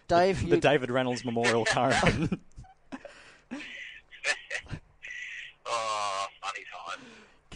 Dave, 0.08 0.42
The 0.42 0.56
you, 0.56 0.62
David 0.62 0.92
Reynolds 0.92 1.24
Memorial 1.24 1.64
Cone. 1.66 1.92
Oh, 5.68 6.26
funny 6.42 6.60
time. 6.88 7.06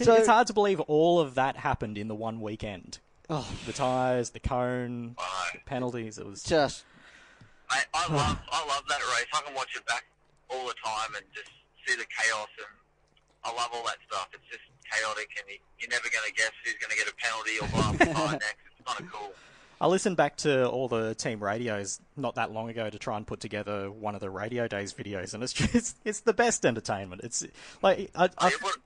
So- 0.05 0.13
it's 0.15 0.27
hard 0.27 0.47
to 0.47 0.53
believe 0.53 0.79
all 0.81 1.19
of 1.19 1.35
that 1.35 1.57
happened 1.57 1.97
in 1.97 2.07
the 2.07 2.15
one 2.15 2.41
weekend. 2.41 2.99
oh, 3.29 3.47
The 3.65 3.73
tyres, 3.73 4.31
the 4.31 4.39
cone, 4.39 5.15
I 5.19 5.23
the 5.23 5.28
penalties. 5.65 6.17
It 6.17 6.25
was 6.25 6.43
just 6.43 6.85
Mate, 7.69 7.85
I 7.93 8.11
love 8.11 8.39
I 8.51 8.65
love 8.67 8.83
that 8.89 8.99
race. 9.15 9.27
I 9.33 9.41
can 9.41 9.53
watch 9.53 9.75
it 9.75 9.85
back 9.85 10.05
all 10.49 10.67
the 10.67 10.73
time 10.83 11.13
and 11.15 11.25
just 11.33 11.51
see 11.85 11.95
the 11.95 12.05
chaos 12.09 12.49
and 12.57 12.73
I 13.43 13.49
love 13.53 13.69
all 13.73 13.83
that 13.85 13.97
stuff. 14.07 14.29
It's 14.33 14.43
just 14.49 14.63
chaotic 14.89 15.29
and 15.37 15.49
you, 15.49 15.57
you're 15.79 15.89
never 15.89 16.09
going 16.09 16.25
to 16.27 16.33
guess 16.33 16.51
who's 16.63 16.75
going 16.75 16.91
to 16.91 16.97
get 16.97 17.07
a 17.07 17.15
penalty 17.15 17.59
or 17.61 17.67
blow 17.69 17.89
up 17.89 17.97
the 17.97 18.05
tyre 18.05 18.31
next. 18.33 18.63
It's 18.71 18.81
kind 18.85 18.99
of 19.01 19.11
cool. 19.11 19.31
I 19.81 19.87
listened 19.87 20.17
back 20.17 20.35
to 20.37 20.67
all 20.67 20.87
the 20.87 21.15
team 21.15 21.41
radios 21.41 22.01
not 22.17 22.35
that 22.35 22.51
long 22.51 22.69
ago 22.69 22.89
to 22.89 22.99
try 22.99 23.15
and 23.15 23.25
put 23.25 23.39
together 23.39 23.89
one 23.89 24.13
of 24.13 24.19
the 24.19 24.29
radio 24.29 24.67
days 24.67 24.93
videos, 24.93 25.33
and 25.33 25.43
it's 25.43 25.53
just 25.71 25.97
it's 26.03 26.21
the 26.21 26.33
best 26.33 26.65
entertainment. 26.65 27.21
It's 27.23 27.45
like 27.81 28.09
I, 28.15 28.29
I, 28.37 28.51
what, 28.61 28.77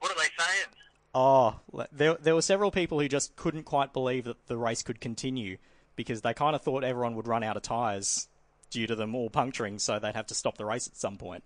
what 0.00 0.10
are 0.10 0.16
they 0.16 0.30
saying? 0.42 0.66
oh, 1.14 1.60
there 1.92 2.14
there 2.14 2.34
were 2.34 2.42
several 2.42 2.70
people 2.70 2.98
who 2.98 3.08
just 3.08 3.36
couldn't 3.36 3.64
quite 3.64 3.92
believe 3.92 4.24
that 4.24 4.46
the 4.46 4.56
race 4.56 4.82
could 4.82 5.00
continue 5.00 5.58
because 5.96 6.22
they 6.22 6.34
kind 6.34 6.54
of 6.56 6.62
thought 6.62 6.84
everyone 6.84 7.14
would 7.16 7.26
run 7.28 7.42
out 7.42 7.56
of 7.56 7.62
tires 7.62 8.28
due 8.70 8.86
to 8.86 8.94
them 8.94 9.14
all 9.14 9.28
puncturing, 9.30 9.78
so 9.78 9.98
they'd 9.98 10.14
have 10.14 10.26
to 10.26 10.34
stop 10.34 10.56
the 10.56 10.64
race 10.64 10.86
at 10.86 10.96
some 10.96 11.16
point. 11.18 11.44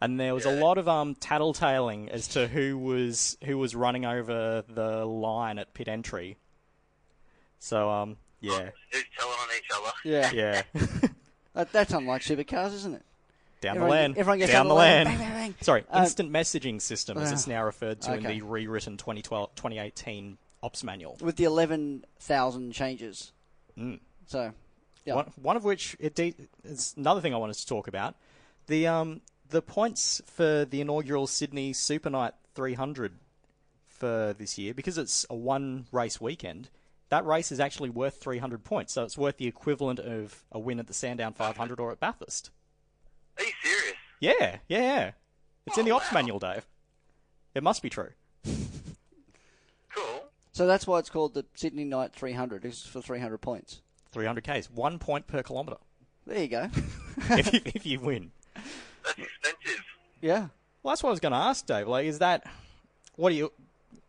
And 0.00 0.18
there 0.20 0.32
was 0.34 0.44
a 0.44 0.50
lot 0.52 0.78
of 0.78 0.88
um, 0.88 1.14
tattletaling 1.16 2.08
as 2.08 2.28
to 2.28 2.46
who 2.46 2.78
was 2.78 3.36
who 3.44 3.58
was 3.58 3.74
running 3.74 4.04
over 4.04 4.62
the 4.68 5.04
line 5.04 5.58
at 5.58 5.74
pit 5.74 5.88
entry. 5.88 6.36
So 7.58 7.90
um, 7.90 8.16
yeah, 8.40 8.70
Who's 8.92 9.04
telling 9.18 9.34
on 9.34 9.48
each 9.56 9.70
other? 9.74 9.92
yeah. 10.04 10.62
yeah. 10.74 11.08
That, 11.54 11.72
that's 11.72 11.92
unlike 11.92 12.22
supercars, 12.22 12.72
isn't 12.72 12.94
it? 12.94 13.02
Down 13.60 13.78
Everyone- 13.78 13.88
the 13.90 14.02
lane. 14.02 14.14
everyone 14.16 14.38
gets 14.38 14.52
down 14.52 14.60
on 14.60 14.68
the 14.68 14.74
the 14.74 14.78
lane. 14.80 15.06
lane. 15.06 15.18
Bang, 15.18 15.18
bang, 15.18 15.32
bang. 15.32 15.54
Sorry, 15.60 15.84
Um, 15.90 16.04
instant 16.04 16.30
messaging 16.30 16.80
system, 16.80 17.18
as 17.18 17.30
uh, 17.30 17.34
it's 17.34 17.46
now 17.48 17.64
referred 17.64 18.00
to 18.02 18.12
okay. 18.12 18.18
in 18.18 18.38
the 18.38 18.42
rewritten 18.46 18.96
2012, 18.96 19.56
2018 19.56 20.38
ops 20.62 20.84
manual. 20.84 21.16
With 21.20 21.34
the 21.34 21.42
eleven 21.44 22.04
thousand 22.20 22.70
changes. 22.74 23.32
Mm. 23.78 24.00
So, 24.26 24.52
yeah. 25.04 25.14
One, 25.14 25.32
one 25.40 25.56
of 25.56 25.64
which 25.64 25.96
it 26.00 26.14
de- 26.14 26.34
is 26.64 26.94
another 26.96 27.20
thing 27.20 27.32
I 27.34 27.38
wanted 27.38 27.56
to 27.56 27.66
talk 27.66 27.88
about. 27.88 28.14
The 28.66 28.86
um 28.86 29.20
the 29.48 29.62
points 29.62 30.20
for 30.26 30.64
the 30.66 30.80
inaugural 30.80 31.26
Sydney 31.26 31.72
Super 31.72 32.10
Night 32.10 32.34
300 32.54 33.12
for 33.86 34.34
this 34.38 34.58
year 34.58 34.74
because 34.74 34.98
it's 34.98 35.24
a 35.30 35.34
one 35.34 35.86
race 35.92 36.20
weekend. 36.20 36.68
That 37.08 37.24
race 37.24 37.50
is 37.50 37.58
actually 37.58 37.88
worth 37.88 38.20
300 38.20 38.64
points, 38.64 38.92
so 38.92 39.02
it's 39.04 39.16
worth 39.16 39.38
the 39.38 39.46
equivalent 39.46 39.98
of 39.98 40.44
a 40.52 40.58
win 40.58 40.78
at 40.78 40.86
the 40.88 40.92
Sandown 40.92 41.32
500 41.32 41.80
or 41.80 41.90
at 41.90 41.98
Bathurst. 42.00 42.50
Are 43.38 43.44
you 43.44 43.52
serious? 43.62 43.96
Yeah, 44.20 44.56
yeah, 44.68 44.80
yeah. 44.82 45.10
It's 45.66 45.78
in 45.78 45.86
the 45.86 45.92
Oh, 45.92 45.96
ops 45.96 46.10
wow. 46.12 46.14
manual, 46.18 46.38
Dave. 46.38 46.66
It 47.54 47.62
must 47.62 47.82
be 47.82 47.88
true. 47.88 48.10
Cool. 50.58 50.64
so 50.64 50.66
that's 50.66 50.86
why 50.86 50.98
it's 50.98 51.10
called 51.10 51.34
the 51.34 51.44
Sydney 51.54 51.84
Night 51.84 52.12
300. 52.12 52.64
It's 52.64 52.86
for 52.86 53.00
300 53.00 53.38
points. 53.38 53.80
300 54.12 54.44
Ks, 54.44 54.70
one 54.70 54.98
point 54.98 55.26
per 55.26 55.42
kilometre 55.42 55.78
There 56.26 56.42
you 56.42 56.48
go. 56.48 56.70
if, 57.30 57.52
you, 57.52 57.60
if 57.64 57.86
you 57.86 58.00
win. 58.00 58.30
That's 58.54 59.18
expensive. 59.18 59.84
yeah. 60.20 60.48
Well, 60.82 60.92
that's 60.92 61.02
what 61.02 61.10
I 61.10 61.12
was 61.12 61.20
going 61.20 61.32
to 61.32 61.38
ask, 61.38 61.66
Dave. 61.66 61.88
Like, 61.88 62.06
is 62.06 62.18
that 62.20 62.44
what 63.16 63.32
are 63.32 63.34
you? 63.34 63.52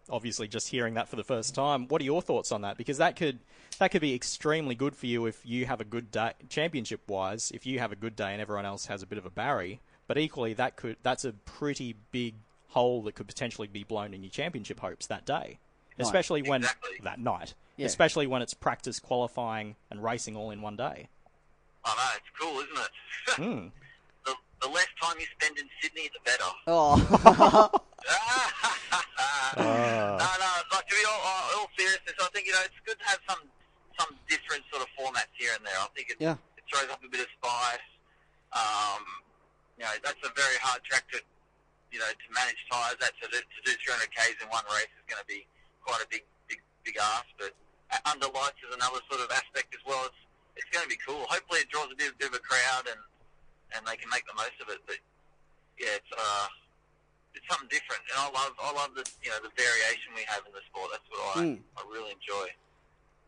Obviously, 0.10 0.48
just 0.48 0.70
hearing 0.70 0.96
that 0.96 1.08
for 1.08 1.18
the 1.18 1.24
first 1.24 1.54
time. 1.54 1.88
What 1.88 2.02
are 2.02 2.06
your 2.06 2.22
thoughts 2.22 2.52
on 2.52 2.62
that? 2.62 2.78
Because 2.78 2.98
that 2.98 3.16
could 3.16 3.40
that 3.78 3.92
could 3.92 4.02
be 4.02 4.16
extremely 4.16 4.76
good 4.76 4.96
for 4.96 5.06
you 5.06 5.26
if 5.26 5.46
you 5.46 5.66
have 5.66 5.82
a 5.82 5.86
good 5.86 6.12
day, 6.12 6.34
championship 6.50 7.02
wise. 7.08 7.52
If 7.54 7.66
you 7.66 7.80
have 7.80 7.92
a 7.92 7.96
good 7.96 8.16
day 8.16 8.32
and 8.32 8.42
everyone 8.42 8.66
else 8.66 8.88
has 8.88 9.04
a 9.04 9.08
bit 9.08 9.18
of 9.18 9.26
a 9.26 9.30
Barry, 9.30 9.82
but 10.08 10.18
equally 10.18 10.54
that 10.54 10.76
could 10.76 10.98
that's 11.04 11.26
a 11.26 11.34
pretty 11.34 11.96
big 12.12 12.36
hole 12.70 13.02
that 13.04 13.16
could 13.16 13.28
potentially 13.28 13.68
be 13.68 13.84
blown 13.84 14.14
in 14.14 14.24
your 14.24 14.30
championship 14.30 14.80
hopes 14.80 15.08
that 15.08 15.26
day, 15.26 15.60
especially 16.00 16.42
when 16.42 16.62
Exactly. 16.62 17.00
that 17.04 17.20
night, 17.20 17.54
Yeah. 17.78 17.86
especially 17.88 18.28
when 18.28 18.42
it's 18.42 18.54
practice, 18.54 19.00
qualifying, 19.00 19.76
and 19.90 20.04
racing 20.04 20.36
all 20.36 20.52
in 20.52 20.62
one 20.62 20.76
day. 20.76 21.10
I 21.86 21.96
know, 21.96 22.12
it's 22.18 22.30
cool, 22.40 22.60
isn't 22.60 22.78
it? 22.78 22.92
Hmm. 23.36 23.68
the, 24.26 24.36
the 24.62 24.68
less 24.70 24.88
time 25.02 25.16
you 25.20 25.26
spend 25.40 25.58
in 25.60 25.70
Sydney, 25.82 26.10
the 26.14 26.20
better. 26.26 26.44
Oh, 26.68 26.96
no, 29.58 30.16
no, 30.18 30.52
like 30.72 30.88
to 30.88 30.96
be 30.96 31.04
all, 31.08 31.22
all, 31.24 31.44
all 31.62 31.70
seriousness, 31.78 32.16
I 32.22 32.28
think 32.34 32.46
you 32.48 32.54
know 32.54 32.64
it's 32.66 32.80
good 32.86 32.98
to 33.00 33.06
have 33.06 33.20
some 33.28 33.40
some 34.00 34.16
different 34.30 34.64
sort 34.72 34.82
of 34.84 34.90
formats 34.96 35.32
here 35.36 35.52
and 35.56 35.66
there. 35.66 35.76
I 35.76 35.88
think 35.96 36.10
it, 36.12 36.18
Yeah. 36.20 36.36
it 36.56 36.64
throws 36.72 36.88
up 36.92 37.04
a 37.04 37.10
bit 37.10 37.20
of 37.22 37.28
spice. 37.36 37.84
Um, 38.56 39.04
you 39.78 39.84
know, 39.84 39.92
that's 40.04 40.20
a 40.24 40.32
very 40.36 40.56
hard 40.64 40.84
track 40.88 41.04
to 41.12 41.20
you 41.92 42.00
know 42.00 42.08
to 42.10 42.28
manage 42.34 42.60
tyres. 42.72 42.96
That 43.04 43.12
to 43.22 43.28
do, 43.30 43.40
to 43.44 43.60
do 43.66 43.72
300 43.76 44.08
k's 44.16 44.38
in 44.42 44.48
one 44.50 44.64
race 44.72 44.90
is 44.96 45.06
going 45.10 45.20
to 45.22 45.28
be 45.28 45.44
quite 45.84 46.02
a 46.04 46.08
big 46.10 46.24
big 46.48 46.60
big 46.84 46.98
ask. 46.98 47.28
But 47.38 47.54
under 48.06 48.28
lights 48.34 48.60
is 48.68 48.74
another 48.76 49.02
sort 49.10 49.22
of 49.24 49.30
aspect 49.32 49.74
as 49.74 49.84
well. 49.86 50.04
It's 50.06 50.22
it's 50.56 50.70
going 50.76 50.84
to 50.84 50.90
be 50.92 51.00
cool. 51.06 51.24
Hopefully, 51.30 51.62
it 51.64 51.70
draws 51.70 51.88
a 51.92 51.96
bit, 51.96 52.18
bit 52.20 52.30
of 52.30 52.36
a 52.36 52.44
crowd 52.44 52.86
and 52.92 53.00
and 53.76 53.86
they 53.88 53.96
can 53.96 54.10
make 54.10 54.26
the 54.28 54.36
most 54.36 54.58
of 54.62 54.68
it. 54.70 54.80
But 54.86 54.98
yeah, 55.80 55.96
it's 55.96 56.12
uh, 56.18 56.48
it's 57.36 57.46
something 57.50 57.70
different, 57.70 58.02
and 58.12 58.18
I 58.20 58.28
love 58.34 58.54
I 58.62 58.72
love 58.74 58.92
the 58.96 59.06
you 59.24 59.30
know 59.32 59.40
the 59.44 59.54
variation 59.56 60.12
we 60.16 60.24
have 60.28 60.44
in 60.46 60.52
the 60.54 60.64
sport. 60.70 60.90
That's 60.92 61.08
what 61.10 61.38
I 61.38 61.40
Mm. 61.56 61.60
I 61.78 61.82
really 61.90 62.12
enjoy. 62.12 62.48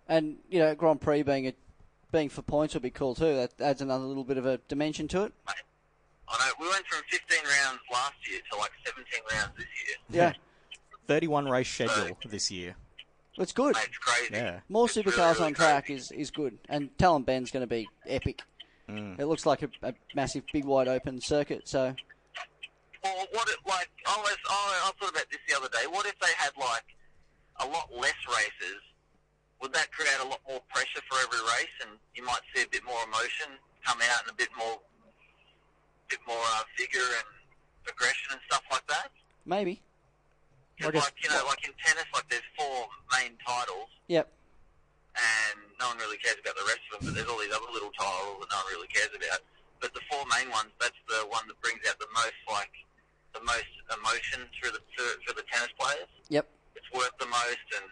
and 0.09 0.37
you 0.49 0.59
know 0.59 0.75
Grand 0.75 0.99
Prix 1.01 1.23
being 1.23 1.47
a 1.47 1.53
being 2.11 2.27
for 2.27 2.41
points 2.41 2.73
would 2.73 2.83
be 2.83 2.89
cool 2.91 3.15
too. 3.15 3.35
That 3.35 3.61
adds 3.61 3.81
another 3.81 4.03
little 4.03 4.25
bit 4.25 4.37
of 4.37 4.45
a 4.45 4.57
dimension 4.67 5.07
to 5.09 5.23
it. 5.23 5.33
I 5.47 5.53
know 6.47 6.53
we 6.59 6.67
went 6.69 6.85
from 6.87 7.01
15 7.09 7.39
rounds 7.43 7.79
last 7.91 8.15
year 8.29 8.39
to 8.51 8.57
like 8.57 8.71
17 8.85 9.05
rounds 9.33 9.51
this 9.57 9.65
year. 9.85 9.95
Yeah, 10.09 10.33
Thirty-one 11.11 11.47
race 11.49 11.69
schedule 11.69 12.17
this 12.25 12.49
year. 12.49 12.75
it's 13.37 13.51
good. 13.51 13.75
Mate, 13.75 13.85
it's 13.89 13.97
crazy. 13.97 14.33
Yeah. 14.33 14.59
More 14.69 14.85
It's 14.85 14.95
supercars 14.95 15.17
really, 15.17 15.33
really 15.33 15.45
on 15.47 15.53
track 15.55 15.85
crazy. 15.87 15.99
is, 15.99 16.11
is 16.11 16.31
good, 16.31 16.57
and 16.69 16.89
Tailem 16.97 17.25
Bend's 17.25 17.51
going 17.51 17.61
to 17.63 17.67
be 17.67 17.89
epic. 18.07 18.41
Mm. 18.89 19.19
It 19.19 19.25
looks 19.25 19.45
like 19.45 19.61
a, 19.61 19.69
a 19.83 19.93
massive, 20.15 20.43
big, 20.53 20.63
wide 20.65 20.87
open 20.87 21.19
circuit. 21.19 21.67
So 21.67 21.93
Or 23.03 23.11
what 23.31 23.49
it 23.49 23.57
like? 23.67 23.89
I 24.07 24.15
was 24.17 24.37
I, 24.49 24.87
I 24.87 24.91
thought 24.99 25.11
about 25.11 25.25
this 25.31 25.39
the 25.49 25.55
other 25.57 25.67
day. 25.69 25.85
What 25.89 26.05
if 26.05 26.17
they 26.19 26.31
had 26.37 26.51
like 26.57 26.85
a 27.59 27.67
lot 27.67 27.89
less 27.93 28.15
races? 28.29 28.79
Would 29.61 29.73
that 29.73 29.91
create 29.91 30.17
a 30.23 30.27
lot 30.27 30.39
more 30.47 30.61
pressure 30.73 31.01
for 31.09 31.17
every 31.23 31.39
race, 31.59 31.75
and 31.81 31.91
you 32.15 32.23
might 32.25 32.39
see 32.55 32.63
a 32.63 32.67
bit 32.69 32.85
more 32.85 33.03
emotion 33.05 33.51
come 33.85 33.99
out 34.13 34.21
and 34.23 34.31
a 34.31 34.35
bit 34.35 34.49
more, 34.57 34.79
bit 36.09 36.19
more 36.27 36.37
uh, 36.55 36.63
figure 36.77 36.99
and 37.01 37.27
aggression 37.89 38.31
and 38.31 38.39
stuff 38.47 38.63
like 38.71 38.87
that? 38.87 39.11
maybe, 39.45 39.75
'Cause 39.75 39.83
I 40.87 40.91
guess- 40.91 41.03
like 41.03 41.17
you 41.23 41.29
know, 41.29 41.43
like 41.47 41.63
in 41.67 41.73
tennis, 41.83 42.05
like 42.13 42.27
there's 42.29 42.47
four 42.57 42.87
main 43.17 43.37
titles, 43.45 43.89
yep, 44.07 44.31
and 45.15 45.59
no 45.79 45.87
one 45.89 45.97
really 45.97 46.17
cares 46.17 46.37
about 46.41 46.55
the 46.55 46.65
rest 46.65 46.79
of 46.93 46.99
them. 46.99 47.09
But 47.09 47.13
there's 47.15 47.29
all 47.29 47.39
these 47.39 47.53
other 47.53 47.71
little 47.73 47.91
titles 47.91 48.39
that 48.41 48.49
no 48.49 48.57
one 48.57 48.69
really 48.71 48.87
cares 48.87 49.11
about. 49.15 49.41
But 49.79 49.93
the 49.93 50.01
four 50.09 50.23
main 50.37 50.49
ones, 50.51 50.69
that's 50.79 50.97
the 51.09 51.25
one 51.29 51.43
that 51.47 51.59
brings 51.61 51.81
out 51.89 51.97
the 51.99 52.09
most, 52.13 52.37
like 52.49 52.71
the 53.33 53.41
most 53.41 53.71
emotion 53.89 54.45
through 54.59 54.71
the 54.71 54.81
for, 54.95 55.07
for 55.25 55.33
the 55.35 55.43
tennis 55.51 55.69
players. 55.79 56.07
yep, 56.29 56.47
It's 56.75 56.85
worth 56.93 57.11
the 57.19 57.25
most, 57.27 57.65
and 57.81 57.85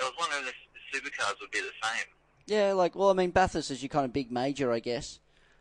I 0.00 0.04
was 0.04 0.14
wondering 0.18 0.46
if 0.48 0.54
the 0.72 0.82
supercars 0.98 1.34
would 1.40 1.50
be 1.50 1.60
the 1.60 1.74
same. 1.82 2.06
yeah. 2.46 2.72
Like, 2.72 2.94
well, 2.96 3.10
I 3.10 3.12
mean, 3.12 3.30
Bathurst 3.30 3.70
is 3.70 3.82
your 3.82 3.88
kind 3.90 4.04
of 4.06 4.12
big 4.12 4.30
major, 4.32 4.72
I 4.72 4.78
guess, 4.80 5.20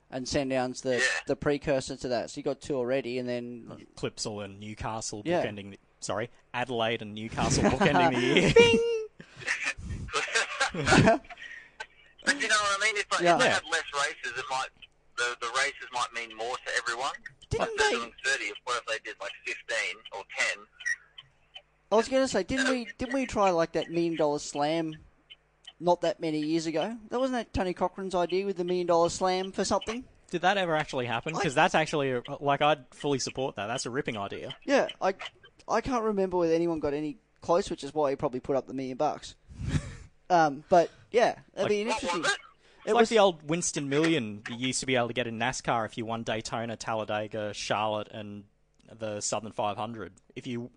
and 0.10 0.26
Sandown's 0.28 0.82
the 0.82 0.98
Yeah. 1.00 1.04
the 1.28 1.36
precursor 1.36 1.98
to 1.98 2.08
that. 2.10 2.30
So 2.30 2.38
you 2.40 2.44
got 2.44 2.62
two 2.62 2.76
already, 2.76 3.18
and 3.20 3.28
then 3.28 3.88
Clipsal 3.98 4.44
and 4.46 4.60
Newcastle 4.60 5.22
Yeah. 5.26 5.44
bookending. 5.46 5.78
The, 6.08 6.14
sorry, 6.14 6.30
Adelaide 6.54 7.02
and 7.02 7.14
Newcastle 7.14 7.64
bookending 7.70 8.16
the 8.16 8.22
year. 8.22 8.54
But 12.26 12.42
you 12.42 12.48
know 12.50 12.56
what 12.56 12.82
I 12.82 12.84
mean? 12.84 12.98
If, 12.98 13.06
Yeah. 13.22 13.34
if 13.36 13.40
they 13.40 13.46
Yeah. 13.46 13.54
had 13.54 13.64
less 13.72 13.84
races, 13.94 14.38
it 14.38 14.44
might 14.50 14.68
the 15.18 15.38
the 15.40 15.48
races 15.58 15.88
might 15.94 16.12
mean 16.14 16.36
more 16.38 16.58
to 16.58 16.72
everyone. 16.78 17.14
Didn't 17.50 17.62
like 17.70 17.78
they're 17.78 17.90
they- 17.92 17.96
doing 17.98 18.12
thirty. 18.26 18.52
What 18.66 18.78
if 18.78 18.86
they 18.86 19.00
did 19.06 19.16
like 19.22 19.32
fifteen 19.46 19.96
or 20.12 20.24
ten? 20.38 20.66
I 21.92 21.96
was 21.96 22.10
going 22.10 22.24
to 22.24 22.28
say, 22.28 22.44
didn't 22.44 22.70
we 22.70 22.88
didn't 22.98 23.14
we 23.14 23.26
try 23.26 23.50
like 23.52 23.72
that 23.74 23.90
million 23.90 24.18
dollar 24.18 24.40
slam 24.40 24.94
not 25.80 26.02
that 26.02 26.20
many 26.20 26.40
years 26.40 26.66
ago. 26.68 26.98
That 27.10 27.20
wasn't 27.20 27.38
that 27.38 27.54
Tony 27.54 27.74
Cochrane's 27.74 28.14
idea 28.16 28.46
with 28.46 28.58
the 28.58 28.66
million 28.66 28.88
dollar 28.88 29.10
slam 29.10 29.52
for 29.54 29.64
something. 29.64 30.04
Did 30.30 30.42
that 30.42 30.58
ever 30.58 30.76
actually 30.76 31.06
happen? 31.06 31.34
Because 31.34 31.56
that's 31.56 31.76
actually 31.76 32.12
a, 32.12 32.22
like 32.42 32.62
I'd 32.62 32.84
fully 32.92 33.20
support 33.20 33.56
that. 33.56 33.68
That's 33.68 33.86
a 33.86 33.90
ripping 33.90 34.18
idea. 34.18 34.54
Yeah, 34.66 34.88
I 35.02 35.14
I 35.68 35.82
can't 35.82 36.04
remember 36.04 36.38
whether 36.38 36.54
anyone 36.54 36.80
got 36.80 36.94
any 36.94 37.18
close, 37.42 37.70
which 37.70 37.84
is 37.84 37.94
why 37.94 38.10
he 38.12 38.16
probably 38.16 38.40
put 38.40 38.56
up 38.56 38.68
the 38.68 38.74
million 38.74 38.98
bucks. 38.98 39.36
um, 40.30 40.64
but 40.70 40.90
yeah, 41.12 41.36
that'd 41.54 41.70
be 41.70 41.82
an 41.82 41.88
What 41.88 42.04
interesting. 42.04 42.22
was 42.22 42.32
it? 42.32 42.38
It 42.86 42.94
like 42.94 43.02
was 43.02 43.10
the 43.10 43.20
old 43.20 43.50
Winston 43.50 43.90
Million 43.90 44.44
you 44.50 44.68
used 44.68 44.80
to 44.80 44.86
be 44.86 44.96
able 44.96 45.08
to 45.10 45.14
get 45.14 45.28
in 45.28 45.38
NASCAR 45.38 45.86
if 45.86 45.98
you 45.98 46.06
won 46.06 46.24
Daytona, 46.24 46.78
Talladega, 46.78 47.54
Charlotte, 47.54 48.08
and 48.12 48.46
the 48.98 49.20
Southern 49.20 49.52
500. 49.52 50.14
If 50.38 50.48
you, 50.48 50.70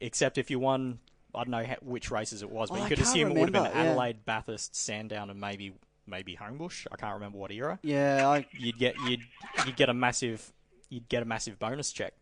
except 0.00 0.38
if 0.38 0.50
you 0.50 0.58
won, 0.58 1.00
I 1.34 1.40
don't 1.44 1.50
know 1.50 1.62
how, 1.64 1.76
which 1.82 2.10
races 2.10 2.40
it 2.42 2.48
was, 2.50 2.70
but 2.70 2.78
Oh, 2.78 2.82
you 2.84 2.88
could 2.88 2.96
can't 2.96 3.08
assume 3.08 3.30
it 3.32 3.34
would 3.34 3.40
have 3.40 3.52
been 3.52 3.62
remember, 3.64 3.78
yeah. 3.78 3.90
Adelaide, 3.90 4.24
Bathurst, 4.24 4.74
Sandown, 4.74 5.28
and 5.28 5.38
maybe 5.38 5.74
maybe 6.06 6.34
Homebush. 6.34 6.86
I 6.90 6.96
can't 6.96 7.12
remember 7.14 7.36
what 7.36 7.50
era. 7.52 7.78
yeah, 7.82 8.26
I 8.26 8.46
You'd 8.52 8.78
get 8.78 8.94
you'd 9.06 9.20
you'd 9.66 9.76
get 9.76 9.90
a 9.90 9.94
massive 9.94 10.50
you'd 10.88 11.10
get 11.10 11.22
a 11.22 11.26
massive 11.26 11.58
bonus 11.58 11.92
check. 11.92 12.14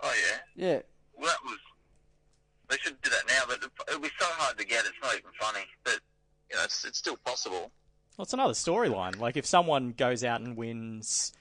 Oh 0.00 0.12
yeah. 0.56 0.66
yeah. 0.68 0.78
Well, 1.18 1.30
that 1.30 1.38
was. 1.44 1.58
They 2.68 2.76
should 2.78 3.00
do 3.02 3.10
that 3.10 3.22
now, 3.28 3.42
but 3.46 3.62
it 3.88 3.92
would 3.94 4.02
be 4.02 4.10
so 4.18 4.26
hard 4.26 4.58
to 4.58 4.66
get. 4.66 4.80
It's 4.84 4.94
not 5.02 5.12
even 5.14 5.30
funny. 5.40 5.64
But 5.84 6.00
you 6.50 6.56
know, 6.56 6.64
it's 6.64 6.84
it's 6.84 6.98
still 6.98 7.16
possible. 7.16 7.70
Well, 8.16 8.22
it's 8.24 8.32
another 8.32 8.54
storyline. 8.54 9.18
Like 9.18 9.36
if 9.36 9.46
someone 9.46 9.92
goes 9.96 10.24
out 10.24 10.40
and 10.40 10.56
wins 10.56 11.32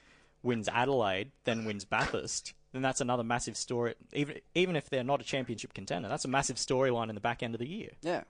wins 0.44 0.68
Adelaide, 0.70 1.32
then 1.46 1.66
wins 1.66 1.86
Bathurst, 1.86 2.54
then 2.72 2.82
that's 2.84 3.02
another 3.02 3.24
massive 3.24 3.58
story. 3.58 3.96
Even 4.14 4.38
even 4.54 4.76
if 4.76 4.90
they're 4.90 5.04
not 5.04 5.20
a 5.22 5.24
championship 5.24 5.74
contender, 5.74 6.08
that's 6.08 6.26
a 6.26 6.30
massive 6.30 6.58
storyline 6.58 7.10
in 7.10 7.16
the 7.16 7.22
back 7.22 7.42
end 7.42 7.56
of 7.56 7.60
the 7.60 7.68
year. 7.68 7.90
Yeah, 8.02 8.24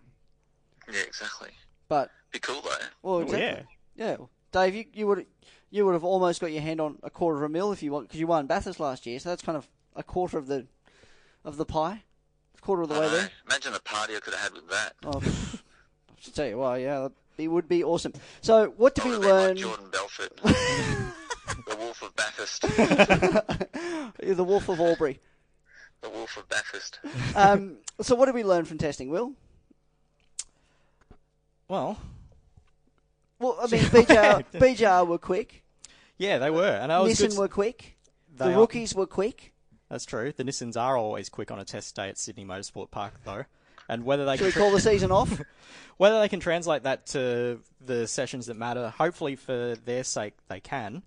Yeah, 0.91 1.01
exactly. 1.01 1.49
but 1.89 2.09
Be 2.31 2.39
cool 2.39 2.61
though. 2.61 2.85
well, 3.03 3.19
exactly. 3.19 3.65
yeah. 3.97 4.17
Dave, 4.53 4.73
you, 4.75 4.85
you 4.93 5.07
would 5.07 5.25
you 5.69 5.85
would 5.85 5.93
have 5.93 6.05
almost 6.05 6.39
got 6.39 6.53
your 6.53 6.61
hand 6.61 6.79
on 6.79 6.97
a 7.03 7.09
quarter 7.09 7.37
of 7.39 7.43
a 7.43 7.49
mil 7.49 7.73
if 7.73 7.83
you 7.83 7.91
want 7.91 8.07
because 8.07 8.19
you 8.21 8.27
won 8.27 8.45
Bathurst 8.47 8.79
last 8.79 9.05
year, 9.05 9.19
so 9.19 9.27
that's 9.29 9.41
kind 9.41 9.57
of 9.57 9.67
a 9.95 10.03
quarter 10.03 10.37
of 10.37 10.47
the 10.47 10.65
of 11.43 11.57
the 11.57 11.65
pie, 11.65 12.03
a 12.57 12.61
quarter 12.61 12.81
of 12.83 12.89
the 12.89 12.95
I 12.95 12.99
way 12.99 13.05
know. 13.07 13.11
there. 13.17 13.29
Imagine 13.45 13.73
the 13.73 13.79
party 13.81 14.15
I 14.15 14.19
could 14.19 14.33
have 14.33 14.43
had 14.43 14.53
with 14.53 14.69
that. 14.69 14.93
Oh, 15.05 15.21
I 16.11 16.13
should 16.19 16.35
tell 16.35 16.47
you, 16.47 16.57
why. 16.57 16.77
yeah, 16.77 17.07
it 17.37 17.47
would 17.47 17.67
be 17.67 17.83
awesome. 17.83 18.13
So, 18.41 18.73
what 18.77 18.95
did 18.95 19.05
I 19.05 19.09
we 19.09 19.17
would 19.17 19.25
have 19.25 19.31
been 19.31 19.39
learn? 19.39 19.55
like 19.55 19.63
Jordan 19.65 19.89
Belfort, 19.91 20.37
the 21.67 21.75
Wolf 21.77 22.01
of 22.01 22.15
Bathurst, 22.15 22.61
the 24.19 24.43
Wolf 24.43 24.69
of 24.69 24.79
Albury. 24.79 25.19
the 26.01 26.09
Wolf 26.09 26.35
of 26.37 26.47
Bathurst. 26.49 26.99
Um, 27.35 27.77
so, 28.01 28.15
what 28.15 28.25
did 28.25 28.35
we 28.35 28.43
learn 28.43 28.65
from 28.65 28.77
testing, 28.77 29.09
Will? 29.09 29.33
Well, 31.67 31.97
Well, 33.39 33.57
I 33.61 33.67
mean, 33.67 33.81
BJR, 33.83 34.45
BJR 34.53 35.07
were 35.07 35.17
quick. 35.17 35.63
yeah, 36.17 36.37
they 36.37 36.49
were, 36.51 36.67
and 36.67 36.91
I 36.91 36.99
was 36.99 37.13
Nissan 37.19 37.29
good. 37.29 37.37
were 37.39 37.47
quick. 37.47 37.97
They 38.35 38.45
the 38.45 38.53
are- 38.53 38.59
rookies 38.59 38.93
were 38.93 39.07
quick. 39.07 39.51
That's 39.95 40.03
true. 40.03 40.33
The 40.35 40.43
Nissans 40.43 40.75
are 40.75 40.97
always 40.97 41.29
quick 41.29 41.51
on 41.51 41.59
a 41.59 41.63
test 41.63 41.95
day 41.95 42.09
at 42.09 42.17
Sydney 42.17 42.43
Motorsport 42.43 42.91
Park, 42.91 43.13
though. 43.23 43.45
And 43.87 44.03
whether 44.03 44.25
they 44.25 44.35
Should 44.35 44.47
we 44.47 44.51
can 44.51 44.61
call 44.63 44.71
the 44.71 44.81
season 44.81 45.09
off? 45.09 45.41
whether 45.97 46.19
they 46.19 46.27
can 46.27 46.41
translate 46.41 46.83
that 46.83 47.05
to 47.07 47.61
the 47.79 48.05
sessions 48.05 48.47
that 48.47 48.57
matter, 48.57 48.89
hopefully 48.89 49.37
for 49.37 49.77
their 49.85 50.03
sake 50.03 50.33
they 50.49 50.59
can. 50.59 51.01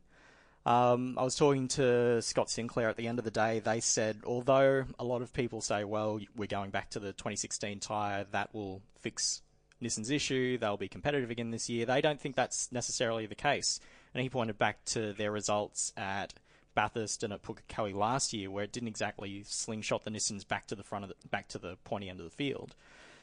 Um, 0.64 1.18
I 1.18 1.22
was 1.22 1.36
talking 1.36 1.68
to 1.68 2.22
Scott 2.22 2.48
Sinclair 2.48 2.88
at 2.88 2.96
the 2.96 3.08
end 3.08 3.18
of 3.18 3.26
the 3.26 3.30
day. 3.30 3.58
They 3.58 3.80
said, 3.80 4.22
although 4.24 4.86
a 4.98 5.04
lot 5.04 5.20
of 5.20 5.34
people 5.34 5.60
say, 5.60 5.84
well, 5.84 6.18
we're 6.34 6.46
going 6.46 6.70
back 6.70 6.88
to 6.92 6.98
the 6.98 7.12
2016 7.12 7.80
tyre, 7.80 8.24
that 8.30 8.54
will 8.54 8.80
fix 9.00 9.42
Nissan's 9.82 10.10
issue, 10.10 10.56
they'll 10.56 10.78
be 10.78 10.88
competitive 10.88 11.30
again 11.30 11.50
this 11.50 11.68
year, 11.68 11.84
they 11.84 12.00
don't 12.00 12.18
think 12.18 12.36
that's 12.36 12.72
necessarily 12.72 13.26
the 13.26 13.34
case. 13.34 13.80
And 14.14 14.22
he 14.22 14.30
pointed 14.30 14.56
back 14.56 14.82
to 14.86 15.12
their 15.12 15.30
results 15.30 15.92
at 15.94 16.32
Bathurst 16.78 17.24
and 17.24 17.32
at 17.32 17.42
Pukekohe 17.42 17.92
last 17.92 18.32
year, 18.32 18.52
where 18.52 18.62
it 18.62 18.70
didn't 18.70 18.86
exactly 18.86 19.42
slingshot 19.44 20.04
the 20.04 20.12
Nissans 20.12 20.46
back 20.46 20.68
to 20.68 20.76
the 20.76 20.84
front 20.84 21.04
of 21.04 21.08
the, 21.08 21.28
back 21.28 21.48
to 21.48 21.58
the 21.58 21.76
pointy 21.82 22.08
end 22.08 22.20
of 22.20 22.24
the 22.24 22.30
field. 22.30 22.76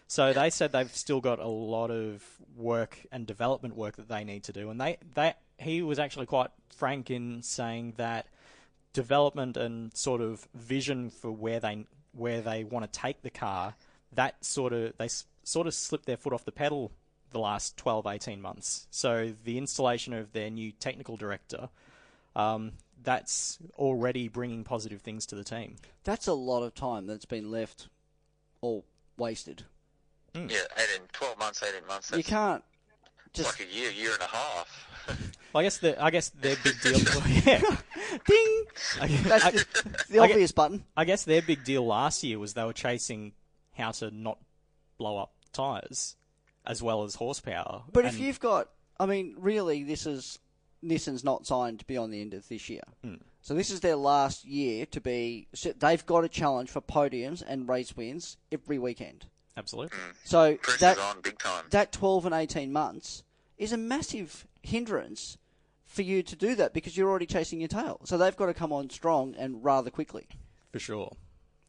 So 0.08 0.34
they 0.34 0.50
said 0.50 0.74
they've 0.74 0.94
still 0.94 1.22
got 1.22 1.40
a 1.40 1.48
lot 1.48 1.90
of 1.90 2.22
work 2.58 3.00
and 3.14 3.26
development 3.26 3.78
work 3.78 3.96
that 3.96 4.10
they 4.10 4.26
need 4.26 4.44
to 4.44 4.52
do, 4.52 4.70
and 4.70 4.82
they, 4.82 4.98
they 5.14 5.36
he 5.58 5.82
was 5.82 6.00
actually 6.00 6.26
quite 6.26 6.50
frank 6.68 7.10
in 7.10 7.44
saying 7.44 7.94
that 7.96 8.28
development 8.92 9.56
and 9.56 9.96
sort 9.96 10.20
of 10.20 10.46
vision 10.54 11.10
for 11.10 11.32
where 11.32 11.62
they 11.62 11.86
where 12.12 12.42
they 12.42 12.66
want 12.66 12.92
to 12.92 13.00
take 13.00 13.22
the 13.22 13.30
car 13.30 13.76
that 14.12 14.36
sort 14.44 14.74
of 14.74 14.98
they 14.98 15.08
sort 15.44 15.66
of 15.66 15.74
slipped 15.74 16.06
their 16.06 16.18
foot 16.18 16.34
off 16.34 16.44
the 16.44 16.52
pedal 16.52 16.92
the 17.32 17.40
last 17.40 17.78
12 17.78 18.06
18 18.06 18.42
months 18.42 18.88
so 18.92 19.34
the 19.44 19.58
installation 19.58 20.14
of 20.14 20.32
their 20.34 20.50
new 20.50 20.72
technical 20.74 21.18
director 21.18 21.70
um, 22.36 22.74
that's 23.04 23.58
already 23.78 24.28
bringing 24.28 24.64
positive 24.64 25.02
things 25.02 25.26
to 25.28 25.36
the 25.36 25.44
team 25.44 25.76
That's 26.04 26.28
a 26.28 26.34
lot 26.34 26.64
of 26.64 26.74
time 26.74 27.08
that's 27.08 27.26
been 27.26 27.52
left 27.52 27.88
all 28.62 28.86
wasted. 29.18 29.64
Yeah, 30.34 30.42
18, 30.50 30.58
12 31.14 31.40
months, 31.40 31.64
18 31.64 31.88
months. 31.88 32.12
You 32.16 32.24
can't 32.24 32.64
just 33.34 33.60
like 33.60 33.70
a 33.70 33.74
year, 33.74 33.90
year 33.92 34.12
and 34.14 34.22
a 34.22 34.28
half. 34.28 34.88
well, 35.54 35.62
I 35.62 35.64
guess 35.64 35.78
the 35.78 36.02
I 36.04 36.10
guess 36.10 36.30
their 36.30 36.56
big 36.64 36.82
deal 36.82 36.98
yeah 37.46 37.62
ding. 38.28 38.64
I, 39.02 39.08
That's 39.08 39.46
I- 39.46 39.52
the, 39.52 39.66
the 40.10 40.20
I 40.20 40.28
get- 40.28 40.32
obvious 40.32 40.52
button. 40.52 40.84
I 40.98 41.06
guess 41.06 41.24
their 41.24 41.42
big 41.42 41.64
deal 41.64 41.86
last 41.86 42.24
year 42.24 42.40
was 42.40 42.54
they 42.54 42.64
were 42.64 42.74
chasing 42.74 43.34
how 43.78 43.92
to 43.92 44.10
not 44.12 44.40
blow 44.98 45.18
up 45.18 45.34
tires 45.54 46.16
as 46.66 46.82
well 46.82 47.04
as 47.04 47.16
horsepower. 47.16 47.84
But 47.94 48.06
if 48.06 48.20
you've 48.20 48.40
got, 48.40 48.70
I 49.00 49.06
mean, 49.06 49.36
really, 49.38 49.84
this 49.84 50.06
is 50.06 50.40
Nissan's 50.86 51.24
not 51.24 51.46
signed 51.48 51.86
beyond 51.88 52.14
the 52.14 52.22
end 52.22 52.34
of 52.34 52.48
this 52.48 52.70
year. 52.70 52.82
Hmm. 53.04 53.16
So 53.42 53.54
this 53.54 53.70
is 53.72 53.80
their 53.82 53.96
last 53.96 54.46
year 54.46 54.86
to 54.88 55.02
be. 55.02 55.48
They've 55.80 56.06
got 56.06 56.24
a 56.24 56.30
challenge 56.30 56.70
for 56.70 56.82
podiums 56.82 57.44
and 57.46 57.68
race 57.70 57.96
wins 57.96 58.38
every 58.52 58.78
weekend. 58.80 59.26
absolutely, 59.58 59.98
So 60.24 60.56
Pressure's 60.58 60.80
that 60.82 61.00
on 61.00 61.22
big 61.22 61.38
time. 61.40 61.66
that 61.70 61.92
12 61.92 62.26
and 62.26 62.36
18 62.36 62.72
months 62.74 63.24
is 63.58 63.72
a 63.72 63.78
massive 63.78 64.46
hindrance 64.62 65.38
for 65.86 66.02
you 66.02 66.22
to 66.24 66.36
do 66.36 66.56
that 66.56 66.74
because 66.74 66.98
you're 66.98 67.10
already 67.10 67.26
chasing 67.28 67.60
your 67.62 67.68
tail. 67.70 68.02
So 68.04 68.18
they've 68.18 68.36
got 68.36 68.48
to 68.48 68.54
come 68.54 68.74
on 68.74 68.90
strong 68.90 69.34
and 69.38 69.64
rather 69.64 69.90
quickly. 69.90 70.28
for 70.72 70.80
sure. 70.80 71.16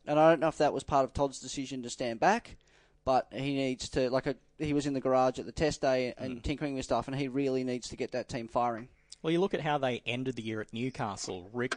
And 0.07 0.19
I 0.19 0.31
don't 0.31 0.41
know 0.41 0.49
if 0.49 0.59
that 0.59 0.73
was 0.73 0.83
part 0.85 1.05
of 1.05 1.13
Todd's 1.13 1.39
decision 1.41 1.83
to 1.83 1.91
stand 1.91 2.21
back, 2.21 2.57
but 3.05 3.27
he 3.33 3.55
needs 3.55 3.89
to 3.91 4.09
like 4.11 4.27
a, 4.27 4.35
he 4.59 4.73
was 4.73 4.87
in 4.87 4.95
the 4.95 5.01
garage 5.01 5.39
at 5.39 5.47
the 5.47 5.53
test 5.53 5.81
day 5.83 6.15
and 6.17 6.43
tinkering 6.43 6.75
with 6.75 6.85
stuff, 6.85 7.07
and 7.09 7.17
he 7.17 7.29
really 7.29 7.63
needs 7.65 7.89
to 7.91 7.97
get 7.97 8.13
that 8.13 8.29
team 8.29 8.49
firing. 8.49 8.89
Well, 9.23 9.33
you 9.33 9.41
look 9.41 9.55
at 9.55 9.61
how 9.61 9.79
they 9.79 10.03
ended 10.07 10.37
the 10.37 10.43
year 10.43 10.61
at 10.61 10.73
Newcastle. 10.73 11.51
Rick, 11.53 11.73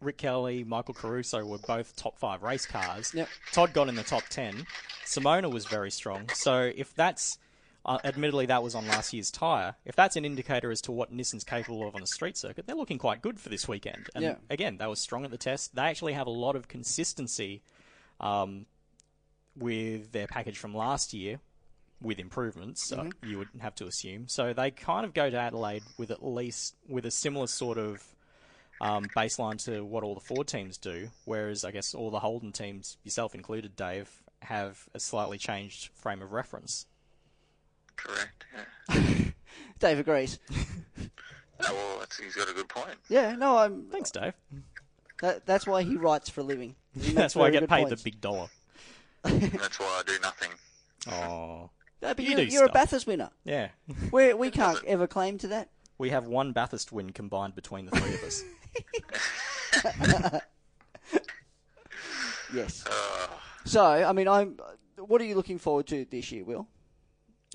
Rick 0.00 0.18
Kelly, 0.18 0.64
Michael 0.64 0.94
Caruso 0.94 1.44
were 1.44 1.58
both 1.58 1.96
top 1.96 2.18
five 2.18 2.42
race 2.42 2.66
cars. 2.66 3.12
Yep. 3.14 3.28
Todd 3.52 3.72
got 3.74 3.88
in 3.88 3.96
the 3.96 4.02
top 4.02 4.28
ten. 4.28 4.66
Simona 5.04 5.50
was 5.50 5.64
very 5.64 5.90
strong. 5.90 6.26
So 6.32 6.70
if 6.74 6.94
that's, 6.94 7.38
uh, 7.84 7.98
admittedly, 8.04 8.46
that 8.46 8.62
was 8.62 8.74
on 8.74 8.86
last 8.86 9.12
year's 9.12 9.30
tyre. 9.30 9.76
If 9.84 9.96
that's 9.96 10.16
an 10.16 10.24
indicator 10.24 10.70
as 10.70 10.80
to 10.82 10.92
what 10.92 11.12
Nissan's 11.12 11.44
capable 11.44 11.86
of 11.88 11.94
on 11.94 12.00
the 12.00 12.06
street 12.06 12.36
circuit, 12.36 12.66
they're 12.66 12.76
looking 12.76 12.98
quite 12.98 13.22
good 13.22 13.40
for 13.40 13.48
this 13.48 13.66
weekend. 13.66 14.10
And 14.14 14.22
Yeah. 14.24 14.34
again, 14.50 14.76
they 14.76 14.86
were 14.86 14.96
strong 14.96 15.24
at 15.24 15.30
the 15.30 15.38
test. 15.38 15.74
They 15.74 15.82
actually 15.82 16.12
have 16.12 16.26
a 16.26 16.30
lot 16.30 16.56
of 16.56 16.68
consistency 16.68 17.62
um, 18.20 18.66
with 19.56 20.12
their 20.12 20.26
package 20.26 20.58
from 20.58 20.74
last 20.74 21.12
year, 21.14 21.40
with 22.00 22.18
improvements. 22.18 22.92
uh, 22.92 23.08
you 23.24 23.38
would 23.38 23.48
have 23.60 23.74
to 23.76 23.86
assume. 23.86 24.28
So 24.28 24.52
they 24.52 24.70
kind 24.70 25.04
of 25.04 25.14
go 25.14 25.28
to 25.30 25.36
Adelaide 25.36 25.82
with 25.96 26.10
at 26.10 26.24
least 26.24 26.76
with 26.88 27.04
a 27.06 27.10
similar 27.10 27.46
sort 27.46 27.78
of 27.78 28.02
um, 28.80 29.06
baseline 29.16 29.62
to 29.64 29.84
what 29.84 30.04
all 30.04 30.14
the 30.14 30.20
Ford 30.20 30.46
teams 30.46 30.76
do. 30.78 31.08
Whereas 31.24 31.64
I 31.64 31.70
guess 31.70 31.94
all 31.94 32.10
the 32.10 32.20
Holden 32.20 32.52
teams, 32.52 32.96
yourself 33.04 33.34
included, 33.34 33.74
Dave, 33.76 34.10
have 34.42 34.88
a 34.94 35.00
slightly 35.00 35.38
changed 35.38 35.90
frame 35.94 36.22
of 36.22 36.32
reference. 36.32 36.86
Correct. 37.96 38.44
Yeah. 38.88 39.04
Dave 39.80 39.98
agrees. 39.98 40.38
Oh, 41.60 41.74
well, 41.74 41.98
that's, 41.98 42.16
he's 42.16 42.36
got 42.36 42.48
a 42.48 42.52
good 42.52 42.68
point. 42.68 42.94
Yeah, 43.08 43.34
no, 43.34 43.58
I'm. 43.58 43.86
Thanks, 43.90 44.12
Dave. 44.12 44.32
That, 45.22 45.44
that's 45.44 45.66
why 45.66 45.82
he 45.82 45.96
writes 45.96 46.30
for 46.30 46.42
a 46.42 46.44
living. 46.44 46.76
That's 46.94 47.34
why 47.34 47.46
I 47.46 47.50
get 47.50 47.68
paid 47.68 47.86
points. 47.86 48.02
the 48.02 48.10
big 48.10 48.20
dollar. 48.20 48.46
That's 49.24 49.80
why 49.80 49.86
I 49.86 50.02
do 50.06 50.12
nothing. 50.22 50.50
Oh, 51.10 51.70
No, 52.00 52.14
but 52.14 52.20
You 52.20 52.30
you're, 52.30 52.36
do 52.36 52.44
you're 52.44 52.64
a 52.64 52.66
stuff. 52.66 52.74
Bathurst 52.74 53.06
winner. 53.06 53.30
yeah. 53.44 53.68
We 54.12 54.32
we 54.34 54.50
can't 54.50 54.82
ever 54.84 55.06
claim 55.06 55.38
to 55.38 55.48
that. 55.48 55.70
We 55.98 56.10
have 56.10 56.26
one 56.26 56.52
Bathurst 56.52 56.92
win 56.92 57.10
combined 57.10 57.54
between 57.56 57.86
the 57.86 57.92
three 57.98 58.14
of 58.14 58.22
us. 58.22 58.44
Yes. 62.54 62.84
So, 63.64 63.84
I 63.84 64.12
mean, 64.12 64.28
I'm. 64.28 64.58
What 64.96 65.20
are 65.20 65.24
you 65.24 65.34
looking 65.34 65.58
forward 65.58 65.86
to 65.88 66.04
this 66.06 66.32
year, 66.32 66.44
Will? 66.44 66.66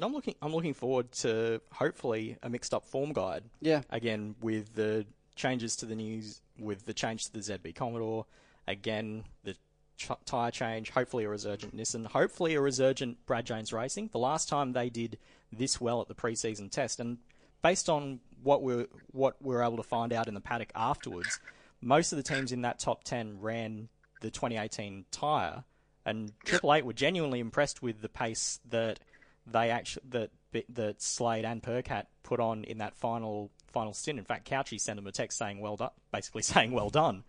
I'm 0.02 0.14
looking. 0.14 0.36
I'm 0.42 0.54
looking 0.54 0.74
forward 0.74 1.12
to 1.14 1.62
hopefully 1.72 2.38
a 2.44 2.50
mixed 2.50 2.74
up 2.74 2.86
form 2.86 3.14
guide. 3.14 3.44
Yeah. 3.60 3.82
Again, 3.90 4.36
with 4.42 4.76
the 4.76 5.06
changes 5.36 5.76
to 5.78 5.86
the 5.88 5.96
news, 5.96 6.42
with 6.60 6.86
the 6.86 6.94
change 6.94 7.26
to 7.26 7.34
the 7.34 7.40
ZB 7.40 7.74
Commodore, 7.76 8.26
again 8.68 9.24
the 9.44 9.56
ch- 10.04 10.26
tyre 10.26 10.52
change, 10.52 10.92
hopefully 10.92 11.24
a 11.24 11.30
resurgent 11.30 11.76
Nissan, 11.76 12.06
hopefully 12.06 12.56
a 12.56 12.62
resurgent 12.62 13.26
Brad 13.26 13.46
Jones 13.46 13.74
Racing. 13.74 14.10
The 14.12 14.20
last 14.20 14.50
time 14.50 14.74
they 14.74 14.90
did 14.90 15.18
this 15.52 15.80
well 15.80 16.02
at 16.02 16.08
the 16.08 16.16
preseason 16.16 16.70
test, 16.72 17.00
and 17.00 17.18
based 17.62 17.90
on 17.90 18.20
what 18.42 18.62
we 18.62 18.86
what 19.12 19.36
we 19.42 19.56
were 19.56 19.64
able 19.64 19.78
to 19.78 19.84
find 19.84 20.14
out 20.14 20.28
in 20.28 20.34
the 20.34 20.42
paddock 20.42 20.72
afterwards, 20.76 21.40
most 21.82 22.12
of 22.12 22.18
the 22.18 22.24
teams 22.24 22.52
in 22.52 22.62
that 22.62 22.80
top 22.80 23.04
ten 23.04 23.40
ran 23.40 23.90
the 24.22 24.30
2018 24.32 25.06
tyre, 25.12 25.64
and 26.06 26.32
Triple 26.46 26.74
Eight 26.74 26.86
were 26.86 26.94
genuinely 26.94 27.40
impressed 27.40 27.82
with 27.82 28.02
the 28.02 28.10
pace 28.10 28.60
that 28.70 29.00
they 29.46 29.70
actually 29.70 30.04
that 30.10 30.32
that 30.70 31.02
Slade 31.02 31.46
and 31.46 31.62
Percat 31.62 32.06
put 32.24 32.40
on 32.40 32.64
in 32.64 32.78
that 32.80 32.96
final 32.96 33.52
final 33.72 33.94
stint. 33.94 34.20
In 34.20 34.26
fact, 34.26 34.50
Couchy 34.50 34.80
sent 34.80 34.98
them 34.98 35.08
a 35.08 35.12
text 35.12 35.38
saying 35.38 35.60
"well 35.60 35.76
done," 35.76 35.92
basically 36.12 36.42
saying 36.44 36.72
"well 36.72 36.90
done." 36.90 37.24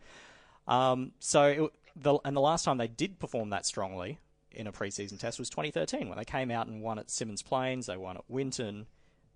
Um, 0.67 1.13
so, 1.19 1.45
it, 1.45 1.73
the, 1.97 2.19
and 2.25 2.37
the 2.37 2.41
last 2.41 2.65
time 2.65 2.79
they 2.79 2.89
did 2.89 3.19
perform 3.19 3.51
that 3.51 3.67
strongly 3.67 4.19
in 4.51 4.67
a 4.67 4.73
preseason 4.73 5.19
test 5.19 5.39
was 5.39 5.51
2013 5.51 6.09
when 6.09 6.19
they 6.19 6.25
came 6.25 6.51
out 6.51 6.67
and 6.67 6.81
won 6.81 6.99
at 6.99 7.09
Symmons 7.09 7.45
Plains. 7.45 7.87
They 7.87 7.97
won 7.97 8.17
at 8.17 8.25
Winton, 8.29 8.87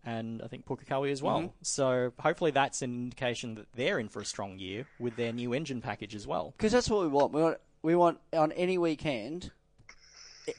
and 0.04 0.42
I 0.42 0.46
think 0.46 0.64
Pukekohe 0.64 1.10
as 1.10 1.22
well. 1.22 1.40
Mm-hmm. 1.40 1.48
So 1.62 2.12
hopefully 2.18 2.50
that's 2.50 2.82
an 2.82 2.94
indication 2.94 3.54
that 3.56 3.66
they're 3.74 3.98
in 3.98 4.08
for 4.08 4.20
a 4.20 4.24
strong 4.24 4.58
year 4.58 4.86
with 4.98 5.16
their 5.16 5.32
new 5.32 5.52
engine 5.52 5.80
package 5.80 6.14
as 6.14 6.26
well. 6.26 6.54
Because 6.56 6.72
that's 6.72 6.88
what 6.88 7.02
we 7.02 7.08
want. 7.08 7.32
We 7.32 7.42
want 7.42 7.58
we 7.82 7.94
want 7.94 8.18
on 8.32 8.52
any 8.52 8.78
weekend 8.78 9.50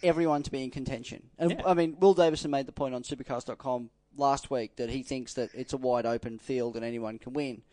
everyone 0.04 0.44
to 0.44 0.52
be 0.52 0.64
in 0.64 0.72
contention. 0.72 1.30
And 1.38 1.52
Yeah. 1.52 1.62
I 1.66 1.74
mean, 1.74 1.98
Will 2.00 2.14
Davison 2.14 2.52
made 2.52 2.66
the 2.66 2.72
point 2.72 2.94
on 2.94 3.04
Supercast.com 3.04 3.90
last 4.16 4.52
week 4.52 4.76
that 4.76 4.90
he 4.90 5.04
thinks 5.04 5.34
that 5.34 5.50
it's 5.54 5.74
a 5.74 5.78
wide 5.78 6.06
open 6.06 6.38
field 6.38 6.76
and 6.76 6.86
anyone 6.86 7.18
can 7.18 7.34
win. 7.34 7.64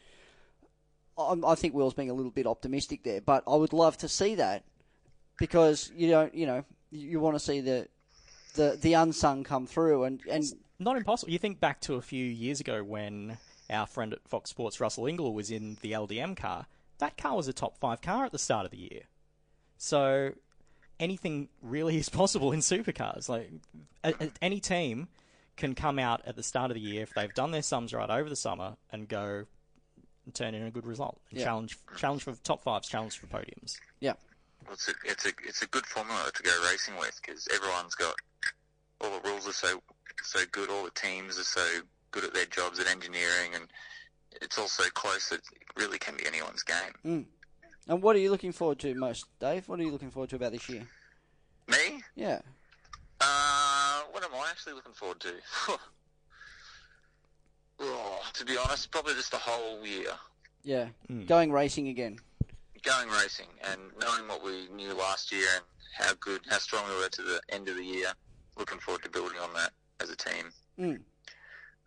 I, 1.18 1.34
I 1.46 1.54
think 1.54 1.74
Will's 1.74 1.94
being 1.94 2.10
a 2.10 2.14
little 2.14 2.30
bit 2.30 2.46
optimistic 2.46 3.02
there, 3.02 3.20
but 3.20 3.42
I 3.46 3.56
would 3.56 3.72
love 3.72 3.96
to 3.98 4.08
see 4.08 4.34
that 4.36 4.64
because 5.38 5.90
you 5.96 6.08
don't, 6.10 6.34
you 6.34 6.46
know, 6.46 6.64
you, 6.90 7.20
want 7.20 7.36
to 7.36 7.40
see 7.40 7.60
the 7.60 7.88
the 8.54 8.78
the 8.80 8.94
unsung 8.94 9.44
come 9.44 9.66
through 9.66 10.04
and 10.04 10.20
and 10.30 10.44
Not 10.78 10.96
impossible. 10.96 11.32
You 11.32 11.38
think 11.38 11.60
back 11.60 11.80
to 11.82 11.94
a 11.94 12.02
few 12.02 12.24
years 12.24 12.60
ago 12.60 12.82
when 12.82 13.38
our 13.68 13.86
friend 13.86 14.12
at 14.12 14.26
Fox 14.28 14.50
Sports, 14.50 14.80
Russell 14.80 15.04
Ingall, 15.04 15.34
was 15.34 15.50
in 15.50 15.76
the 15.82 15.92
LDM 15.92 16.36
car. 16.36 16.66
That 16.98 17.16
car 17.16 17.36
was 17.36 17.48
a 17.48 17.52
top 17.52 17.76
five 17.78 18.00
car 18.00 18.24
at 18.24 18.32
the 18.32 18.38
start 18.38 18.64
of 18.64 18.70
the 18.70 18.78
year. 18.78 19.02
So 19.76 20.32
anything 20.98 21.48
really 21.60 21.98
is 21.98 22.08
possible 22.08 22.52
in 22.52 22.60
supercars. 22.60 23.28
Like 23.28 23.50
a, 24.04 24.14
a- 24.20 24.30
any 24.40 24.60
team 24.60 25.08
can 25.56 25.74
come 25.74 25.98
out 25.98 26.22
at 26.26 26.36
the 26.36 26.42
start 26.42 26.70
of 26.70 26.74
the 26.74 26.80
year 26.80 27.02
if 27.02 27.14
they've 27.14 27.32
done 27.34 27.50
their 27.50 27.62
sums 27.62 27.92
right 27.92 28.08
over 28.10 28.28
the 28.28 28.36
summer 28.36 28.76
and 28.90 29.08
go 29.08 29.44
and 30.26 30.34
turn 30.34 30.54
in 30.54 30.66
a 30.66 30.70
good 30.70 30.84
result. 30.86 31.18
And 31.30 31.38
Yeah. 31.38 31.46
Challenge 31.46 31.78
challenge 31.96 32.24
for 32.24 32.34
top 32.42 32.62
fives, 32.62 32.88
challenge 32.88 33.18
for 33.18 33.26
podiums. 33.28 33.76
yeah. 34.00 34.14
Well, 34.64 34.74
it's 34.74 34.88
a 34.88 34.92
it's 35.04 35.24
a 35.24 35.30
it's 35.44 35.62
a 35.62 35.66
good 35.68 35.86
formula 35.86 36.30
to 36.34 36.42
go 36.42 36.50
racing 36.70 36.96
with 36.98 37.18
because 37.24 37.46
everyone's 37.54 37.94
got 37.94 38.14
all 39.00 39.10
the 39.20 39.28
rules 39.28 39.46
are 39.48 39.52
so 39.52 39.80
so 40.22 40.40
good, 40.50 40.68
all 40.68 40.84
the 40.84 40.90
teams 40.90 41.38
are 41.38 41.44
so 41.44 41.64
good 42.10 42.24
at 42.24 42.34
their 42.34 42.46
jobs 42.46 42.80
at 42.80 42.88
engineering, 42.88 43.54
and 43.54 43.68
it's 44.42 44.58
all 44.58 44.66
so 44.68 44.84
close 44.90 45.28
that 45.28 45.40
it 45.52 45.62
really 45.76 45.98
can 45.98 46.16
be 46.16 46.26
anyone's 46.26 46.62
game. 46.64 47.26
And 47.88 48.02
what 48.02 48.16
are 48.16 48.18
you 48.18 48.30
looking 48.30 48.50
forward 48.52 48.80
to 48.80 48.94
most, 48.94 49.26
Dave? 49.38 49.68
What 49.68 49.78
are 49.78 49.82
you 49.84 49.92
looking 49.92 50.10
forward 50.10 50.30
to 50.30 50.36
about 50.36 50.50
this 50.52 50.68
year? 50.68 50.86
Me, 51.68 52.02
Yeah. 52.16 52.40
uh, 53.20 54.02
what 54.10 54.24
am 54.24 54.30
I 54.34 54.48
actually 54.50 54.72
looking 54.72 54.94
forward 54.94 55.20
to? 55.20 55.34
oh, 57.80 58.20
to 58.34 58.44
be 58.44 58.56
honest, 58.56 58.90
probably 58.90 59.14
just 59.14 59.30
the 59.30 59.38
whole 59.38 59.84
year. 59.86 60.10
Yeah. 60.62 60.88
Going 61.26 61.52
racing 61.52 61.88
again. 61.88 62.18
going 62.82 63.08
racing 63.08 63.46
and 63.70 63.80
knowing 64.00 64.28
what 64.28 64.44
we 64.44 64.68
knew 64.74 64.94
last 64.94 65.32
year 65.32 65.46
and 65.54 65.64
how 65.96 66.12
good, 66.20 66.40
how 66.48 66.58
strong 66.58 66.84
we 66.88 66.96
were 66.96 67.08
to 67.08 67.22
the 67.22 67.40
end 67.48 67.68
of 67.68 67.76
the 67.76 67.84
year. 67.84 68.08
Looking 68.58 68.78
forward 68.78 69.02
to 69.02 69.10
building 69.10 69.38
on 69.38 69.52
that 69.54 69.70
as 70.00 70.10
a 70.10 70.16
team. 70.16 70.52
Mm. 70.78 71.00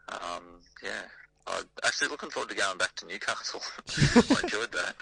Um, 0.09 0.61
yeah, 0.83 1.01
I'm 1.47 1.63
actually 1.83 2.09
looking 2.09 2.29
forward 2.29 2.49
to 2.49 2.55
going 2.55 2.77
back 2.77 2.95
to 2.97 3.05
Newcastle. 3.07 3.61
I 4.37 4.41
enjoyed 4.43 4.71
that. 4.71 4.95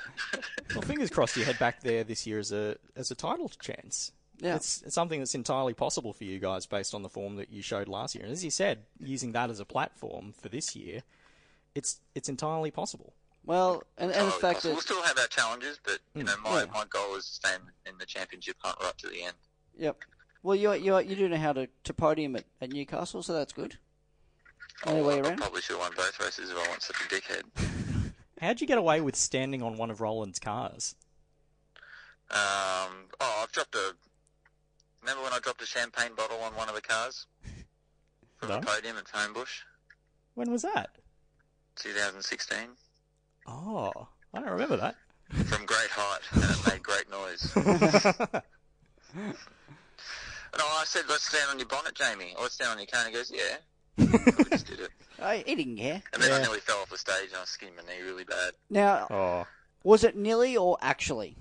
Well, 0.73 0.81
fingers 0.81 1.09
crossed 1.09 1.37
you 1.37 1.43
head 1.45 1.59
back 1.59 1.81
there 1.81 2.03
this 2.03 2.25
year 2.25 2.39
as 2.39 2.51
a 2.51 2.77
as 2.95 3.11
a 3.11 3.15
title 3.15 3.49
chance. 3.59 4.11
Yeah. 4.39 4.55
It's, 4.55 4.83
it's 4.83 4.93
something 4.95 5.19
that's 5.19 5.33
entirely 5.35 5.73
possible 5.73 6.13
for 6.13 6.23
you 6.23 6.37
guys 6.39 6.65
based 6.65 6.93
on 6.93 7.01
the 7.01 7.09
form 7.09 7.37
that 7.37 7.51
you 7.51 7.61
showed 7.61 7.87
last 7.87 8.13
year. 8.15 8.23
And 8.23 8.31
as 8.31 8.43
you 8.45 8.51
said, 8.51 8.83
using 8.99 9.31
that 9.31 9.49
as 9.49 9.59
a 9.59 9.65
platform 9.65 10.33
for 10.39 10.47
this 10.49 10.75
year, 10.75 11.01
it's 11.73 11.99
it's 12.15 12.29
entirely 12.29 12.69
possible. 12.71 13.13
Well, 13.45 13.83
and, 13.97 14.11
and 14.11 14.27
the 14.27 14.35
Oh, 14.35 14.39
fact 14.39 14.63
we'll 14.65 14.79
still 14.81 15.01
have 15.03 15.17
our 15.17 15.27
challenges, 15.27 15.79
but 15.83 15.99
you 16.13 16.23
know, 16.23 16.35
my, 16.43 16.59
Yeah. 16.61 16.65
my 16.73 16.83
goal 16.89 17.15
is 17.15 17.25
to 17.27 17.33
stay 17.33 17.55
in, 17.55 17.91
in 17.93 17.97
the 17.97 18.05
championship 18.05 18.57
hunt 18.59 18.77
right 18.81 18.97
to 18.97 19.07
the 19.07 19.23
end. 19.23 19.35
Yep. 19.79 19.97
Well, 20.43 20.55
you 20.55 20.73
you 20.73 20.97
you 20.99 21.15
do 21.15 21.29
know 21.29 21.37
how 21.37 21.53
to, 21.53 21.67
to 21.85 21.93
podium 21.93 22.35
at, 22.35 22.43
at 22.61 22.71
Newcastle, 22.71 23.23
so 23.23 23.33
that's 23.33 23.53
good. 23.53 23.77
Only 24.85 25.01
way 25.01 25.15
Oh, 25.15 25.17
I 25.17 25.27
around. 25.29 25.37
probably 25.37 25.61
should 25.61 25.77
have 25.77 25.81
won 25.81 25.93
both 25.95 26.19
races 26.19 26.51
if 26.51 26.55
I 26.55 26.59
wasn't 26.59 26.83
such 26.83 26.97
a 27.01 27.03
dickhead. 27.09 28.11
How'd 28.41 28.61
you 28.61 28.67
get 28.67 28.77
away 28.77 29.01
with 29.01 29.15
standing 29.15 29.63
on 29.63 29.77
one 29.77 29.89
of 29.89 29.99
Roland's 30.01 30.37
cars? 30.39 30.93
Um, 32.29 33.07
oh, 33.19 33.39
I've 33.43 33.51
dropped 33.51 33.73
a. 33.75 33.95
Remember 35.07 35.23
when 35.23 35.31
I 35.31 35.39
dropped 35.39 35.61
a 35.61 35.65
champagne 35.65 36.11
bottle 36.17 36.41
on 36.41 36.53
one 36.55 36.67
of 36.67 36.75
the 36.75 36.81
cars 36.81 37.27
from 38.39 38.49
No. 38.49 38.59
the 38.59 38.65
podium 38.65 38.97
at 38.97 39.05
Homebush, 39.05 39.61
When 40.33 40.51
was 40.51 40.63
that? 40.63 40.89
2016, 41.77 42.57
Oh, 43.47 44.09
I 44.33 44.39
don't 44.41 44.49
remember 44.49 44.75
that. 44.75 44.95
from 45.45 45.65
great 45.65 45.89
height, 45.91 46.19
and 46.33 46.43
it 46.43 46.73
made 46.73 46.83
great 46.83 47.09
noise. 47.09 47.53
And 50.53 50.61
I 50.61 50.83
said, 50.85 51.03
"Let's 51.09 51.27
stand 51.27 51.49
on 51.51 51.59
your 51.59 51.67
bonnet, 51.67 51.93
Jamie." 51.93 52.33
Or 52.37 52.43
let's 52.43 52.55
stand 52.55 52.71
on 52.71 52.77
your 52.79 52.87
car. 52.87 53.01
And 53.05 53.09
he 53.09 53.13
goes, 53.15 53.31
"Yeah." 53.31 53.57
we 54.37 54.43
just 54.49 54.65
did 54.67 54.79
it, 54.79 54.89
Hey, 55.19 55.43
he 55.45 55.55
didn't 55.55 55.77
care. 55.77 56.01
and 56.13 56.21
then 56.21 56.31
I 56.31 56.41
nearly 56.41 56.59
fell 56.59 56.79
off 56.79 56.89
the 56.89 56.97
stage 56.97 57.29
and 57.31 57.37
I 57.41 57.45
skinned 57.45 57.75
my 57.75 57.83
knee 57.83 58.01
really 58.01 58.23
bad. 58.23 58.53
Now, 58.69 59.07
Oh, 59.09 59.47
was 59.83 60.03
it 60.03 60.15
nearly 60.15 60.55
or 60.57 60.77
actually? 60.81 61.35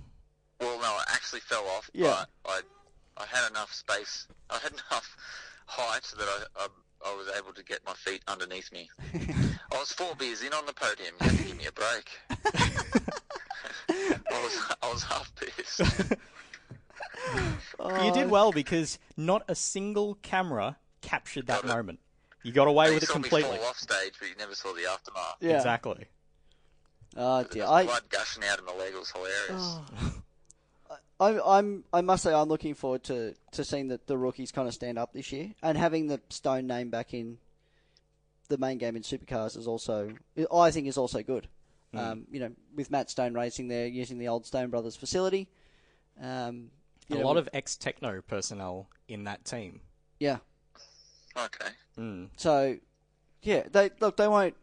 Well, 0.60 0.78
no, 0.80 0.84
I 0.86 1.04
actually 1.08 1.40
fell 1.40 1.64
off, 1.66 1.88
Yeah. 1.94 2.24
but 2.44 2.50
I, 2.50 2.60
I 3.16 3.24
had 3.26 3.48
enough 3.50 3.72
space. 3.72 4.26
I 4.50 4.58
had 4.58 4.72
enough 4.72 5.16
height 5.66 6.04
that 6.18 6.26
I, 6.26 6.64
I, 6.64 6.68
I 7.06 7.16
was 7.16 7.28
able 7.36 7.52
to 7.54 7.64
get 7.64 7.80
my 7.84 7.94
feet 7.94 8.22
underneath 8.28 8.72
me. 8.72 8.90
I 9.72 9.78
was 9.78 9.92
four 9.92 10.14
beers 10.16 10.42
in 10.42 10.52
on 10.52 10.66
the 10.66 10.72
podium. 10.72 11.14
You 11.20 11.28
had 11.28 11.36
to 11.38 11.44
give 11.44 11.56
me 11.56 11.66
a 11.66 11.72
break. 11.72 12.10
I 13.88 14.42
was, 14.42 14.76
I 14.82 14.92
was 14.92 15.02
half 15.02 15.32
pissed. 15.36 15.80
you 18.04 18.12
did 18.12 18.30
well 18.30 18.52
because 18.52 18.98
not 19.16 19.42
a 19.48 19.54
single 19.54 20.16
camera 20.22 20.76
captured 21.00 21.46
that 21.46 21.64
moment. 21.64 22.00
You 22.42 22.52
got 22.52 22.68
away 22.68 22.94
with 22.94 23.02
it 23.02 23.06
saw 23.06 23.14
completely. 23.14 23.50
me 23.50 23.56
fall 23.58 23.66
off 23.66 23.78
stage, 23.78 24.12
but 24.20 24.28
you 24.28 24.36
never 24.38 24.54
saw 24.54 24.72
the 24.72 24.88
aftermath. 24.88 25.36
Yeah. 25.40 25.56
Exactly. 25.56 26.06
Oh 27.16 27.42
dear. 27.44 27.64
The 27.64 27.70
I, 27.70 27.84
blood 27.84 28.08
gushing 28.08 28.44
out 28.44 28.58
of 28.58 28.66
my 28.66 28.74
leg 28.74 28.94
was 28.94 29.10
hilarious. 29.10 29.48
Oh. 29.50 30.14
I, 31.18 31.40
I'm. 31.40 31.84
I 31.92 32.00
must 32.02 32.22
say, 32.22 32.34
I'm 32.34 32.48
looking 32.48 32.74
forward 32.74 33.04
to, 33.04 33.34
to 33.52 33.64
seeing 33.64 33.88
the, 33.88 34.00
the 34.06 34.18
rookies 34.18 34.52
kind 34.52 34.68
of 34.68 34.74
stand 34.74 34.98
up 34.98 35.12
this 35.12 35.32
year 35.32 35.52
and 35.62 35.78
having 35.78 36.08
the 36.08 36.20
Stone 36.28 36.66
name 36.66 36.90
back 36.90 37.14
in 37.14 37.38
the 38.48 38.58
main 38.58 38.78
game 38.78 38.96
in 38.96 39.02
Supercars 39.02 39.56
is 39.56 39.66
also. 39.66 40.12
I 40.52 40.70
think 40.70 40.86
is 40.86 40.98
also 40.98 41.22
good. 41.22 41.48
Um, 41.94 42.26
you 42.30 42.40
know, 42.40 42.50
with 42.74 42.90
Matt 42.90 43.08
Stone 43.08 43.32
racing 43.32 43.68
there, 43.68 43.86
using 43.86 44.18
the 44.18 44.28
old 44.28 44.44
Stone 44.44 44.68
Brothers 44.68 44.96
facility. 44.96 45.48
Um, 46.20 46.70
A 47.10 47.14
know, 47.14 47.26
lot 47.26 47.38
of 47.38 47.48
ex 47.54 47.74
Tekno 47.76 48.20
personnel 48.26 48.88
in 49.08 49.24
that 49.24 49.46
team. 49.46 49.80
yeah. 50.20 50.38
Okay. 51.38 51.68
Mm. 51.98 52.28
So, 52.36 52.76
yeah, 53.42 53.62
they 53.70 53.90
look. 54.00 54.16
They 54.16 54.28
won't. 54.28 54.54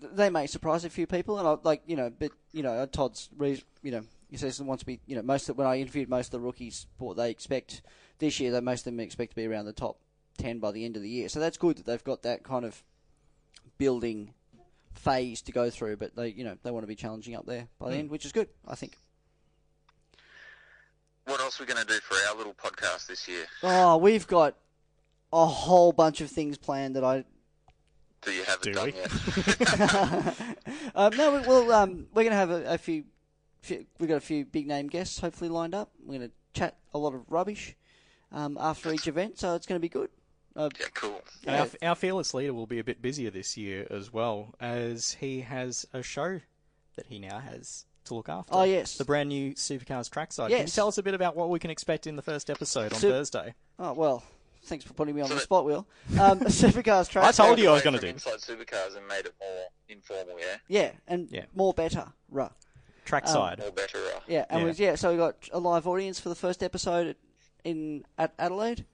They 0.00 0.28
may 0.30 0.46
surprise 0.46 0.84
a 0.84 0.90
few 0.90 1.06
people, 1.06 1.38
and 1.38 1.46
I 1.48 1.56
like 1.62 1.82
you 1.86 1.96
know, 1.96 2.10
but 2.10 2.32
you 2.52 2.62
know, 2.62 2.84
Todd's 2.86 3.28
re- 3.36 3.62
you 3.82 3.90
know, 3.90 4.02
he 4.30 4.36
says 4.36 4.58
he 4.58 4.64
wants 4.64 4.82
to 4.82 4.86
be 4.86 5.00
you 5.06 5.16
know 5.16 5.22
most 5.22 5.48
of, 5.48 5.58
when 5.58 5.66
I 5.66 5.78
interviewed 5.78 6.08
most 6.08 6.28
of 6.28 6.32
the 6.32 6.40
rookies, 6.40 6.86
what 6.98 7.16
they 7.16 7.30
expect 7.30 7.82
this 8.18 8.40
year, 8.40 8.52
that 8.52 8.64
most 8.64 8.80
of 8.80 8.84
them 8.92 9.00
expect 9.00 9.32
to 9.32 9.36
be 9.36 9.46
around 9.46 9.66
the 9.66 9.72
top 9.72 9.98
ten 10.38 10.58
by 10.58 10.70
the 10.70 10.84
end 10.84 10.96
of 10.96 11.02
the 11.02 11.08
year. 11.08 11.28
So 11.28 11.40
that's 11.40 11.58
good 11.58 11.78
that 11.78 11.86
they've 11.86 12.04
got 12.04 12.22
that 12.22 12.42
kind 12.42 12.64
of 12.64 12.82
building 13.78 14.34
phase 14.94 15.40
to 15.42 15.52
go 15.52 15.70
through, 15.70 15.96
but 15.96 16.16
they 16.16 16.28
you 16.28 16.44
know 16.44 16.56
they 16.62 16.70
want 16.70 16.84
to 16.84 16.88
be 16.88 16.96
challenging 16.96 17.34
up 17.34 17.46
there 17.46 17.68
by 17.78 17.90
the 17.90 17.96
end, 17.96 18.10
which 18.10 18.24
is 18.24 18.32
good, 18.32 18.48
I 18.66 18.74
think. 18.74 18.96
What 21.24 21.40
else 21.40 21.60
are 21.60 21.64
we 21.64 21.72
going 21.72 21.86
to 21.86 21.92
do 21.92 22.00
for 22.00 22.16
our 22.28 22.36
little 22.36 22.54
podcast 22.54 23.06
this 23.06 23.28
year? 23.28 23.44
Oh, 23.62 23.98
we've 23.98 24.26
got 24.26 24.56
a 25.32 25.46
whole 25.46 25.92
bunch 25.92 26.20
of 26.20 26.30
things 26.30 26.58
planned 26.58 26.96
that 26.96 27.04
I 27.04 27.24
that 28.22 28.34
you 28.34 28.42
haven't 28.42 28.64
Do 28.64 28.72
done 28.72 28.86
we? 28.86 28.94
yet? 28.94 29.10
um, 30.94 31.12
no, 31.16 31.32
we, 31.32 31.38
well, 31.46 31.72
um, 31.72 32.06
we're 32.12 32.24
going 32.24 32.32
to 32.32 32.36
have 32.36 32.50
a, 32.50 32.74
a 32.74 32.78
few, 32.78 33.02
few. 33.02 33.04
We've 33.68 34.08
got 34.08 34.16
a 34.16 34.20
few 34.20 34.44
big 34.44 34.66
name 34.66 34.86
guests 34.88 35.20
hopefully 35.20 35.50
lined 35.50 35.74
up. 35.74 35.90
We're 36.04 36.18
going 36.18 36.28
to 36.30 36.34
chat 36.54 36.76
a 36.94 36.98
lot 36.98 37.14
of 37.14 37.22
rubbish 37.30 37.76
um, 38.32 38.56
after 38.60 38.92
each 38.92 39.06
event, 39.06 39.38
so 39.38 39.54
it's 39.54 39.66
going 39.66 39.76
to 39.78 39.82
be 39.82 39.88
good. 39.88 40.08
Uh, 40.56 40.68
yeah, 40.80 40.86
cool. 40.94 41.22
And 41.46 41.54
Yeah. 41.56 41.66
our, 41.82 41.90
our 41.90 41.94
fearless 41.94 42.34
leader 42.34 42.52
will 42.54 42.66
be 42.66 42.78
a 42.78 42.84
bit 42.84 43.00
busier 43.02 43.30
this 43.30 43.56
year 43.56 43.86
as 43.90 44.12
well, 44.12 44.54
as 44.60 45.12
he 45.20 45.42
has 45.42 45.86
a 45.92 46.02
show 46.02 46.40
that 46.96 47.06
he 47.06 47.18
now 47.18 47.38
has 47.38 47.84
to 48.06 48.14
look 48.14 48.28
after. 48.28 48.52
Oh, 48.54 48.64
yes. 48.64 48.96
the 48.98 49.04
brand 49.04 49.28
new 49.28 49.52
Supercars 49.54 50.10
trackside. 50.10 50.50
Can 50.50 50.60
you 50.62 50.66
tell 50.66 50.88
us 50.88 50.98
a 50.98 51.02
bit 51.02 51.14
about 51.14 51.36
what 51.36 51.50
we 51.50 51.58
can 51.58 51.70
expect 51.70 52.06
in 52.06 52.16
the 52.16 52.22
first 52.22 52.50
episode 52.50 52.92
on 52.92 52.98
Sup- 52.98 53.10
Thursday? 53.10 53.54
Oh 53.78 53.92
well, 53.92 54.24
thanks 54.64 54.84
for 54.84 54.92
putting 54.94 55.14
me 55.14 55.20
on 55.20 55.28
So 55.28 55.34
the 55.34 55.38
that- 55.38 55.44
spot, 55.44 55.64
Will. 55.64 55.86
Um, 56.18 56.40
Supercars 56.40 57.08
track. 57.08 57.24
I 57.26 57.30
told 57.32 57.58
you 57.58 57.68
I 57.68 57.72
was 57.74 57.82
gonna 57.82 58.00
do. 58.00 58.08
Inside 58.08 58.38
supercars 58.40 58.96
and 58.96 59.06
made 59.06 59.26
it 59.26 59.34
more 59.40 59.66
informal, 59.88 60.36
yeah? 60.40 60.56
Yeah, 60.66 60.90
and 61.06 61.28
Yeah. 61.30 61.44
more 61.54 61.72
better. 61.72 62.06
Right. 62.30 62.50
Trackside. 63.04 63.58
More 63.58 63.70
better. 63.70 63.98
Yeah, 64.28 64.44
and 64.50 64.60
Yeah. 64.60 64.66
Was, 64.66 64.80
yeah. 64.80 64.94
So 64.94 65.10
we 65.12 65.16
got 65.16 65.48
a 65.52 65.58
live 65.58 65.86
audience 65.86 66.20
for 66.20 66.28
the 66.28 66.34
first 66.34 66.62
episode 66.62 67.16
in 67.64 68.04
at 68.18 68.32
Adelaide. 68.38 68.84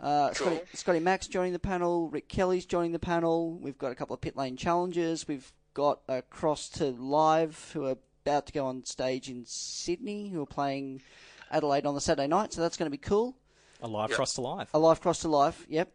Uh, 0.00 0.32
Scotty, 0.32 0.56
Cool. 0.58 0.64
Scotty 0.74 1.00
Max 1.00 1.26
joining 1.26 1.52
the 1.52 1.58
panel. 1.58 2.08
Rick 2.08 2.28
Kelly's 2.28 2.66
joining 2.66 2.92
the 2.92 2.98
panel. 3.00 3.52
We've 3.54 3.76
got 3.78 3.90
a 3.92 3.94
couple 3.96 4.14
of 4.14 4.20
pit 4.20 4.36
lane 4.36 4.56
challenges. 4.56 5.26
We've 5.26 5.52
got 5.74 6.00
a 6.08 6.22
cross 6.22 6.68
to 6.70 6.86
live 6.86 7.70
who 7.72 7.84
are 7.86 7.96
about 8.24 8.46
to 8.46 8.52
go 8.52 8.66
on 8.66 8.84
stage 8.84 9.28
in 9.28 9.44
Sydney 9.46 10.28
who 10.28 10.40
are 10.42 10.46
playing 10.46 11.02
Adelaide 11.50 11.84
on 11.86 11.94
the 11.94 12.00
Saturday 12.00 12.28
night. 12.28 12.52
So 12.52 12.60
that's 12.60 12.76
going 12.76 12.86
to 12.86 12.90
be 12.90 12.98
cool. 12.98 13.36
a 13.80 13.88
live 13.88 14.10
Yep. 14.10 14.16
cross 14.16 14.34
to 14.34 14.40
live. 14.40 14.68
A 14.74 14.78
live 14.78 15.00
cross 15.00 15.20
to 15.20 15.28
live. 15.28 15.66
Yep. 15.68 15.92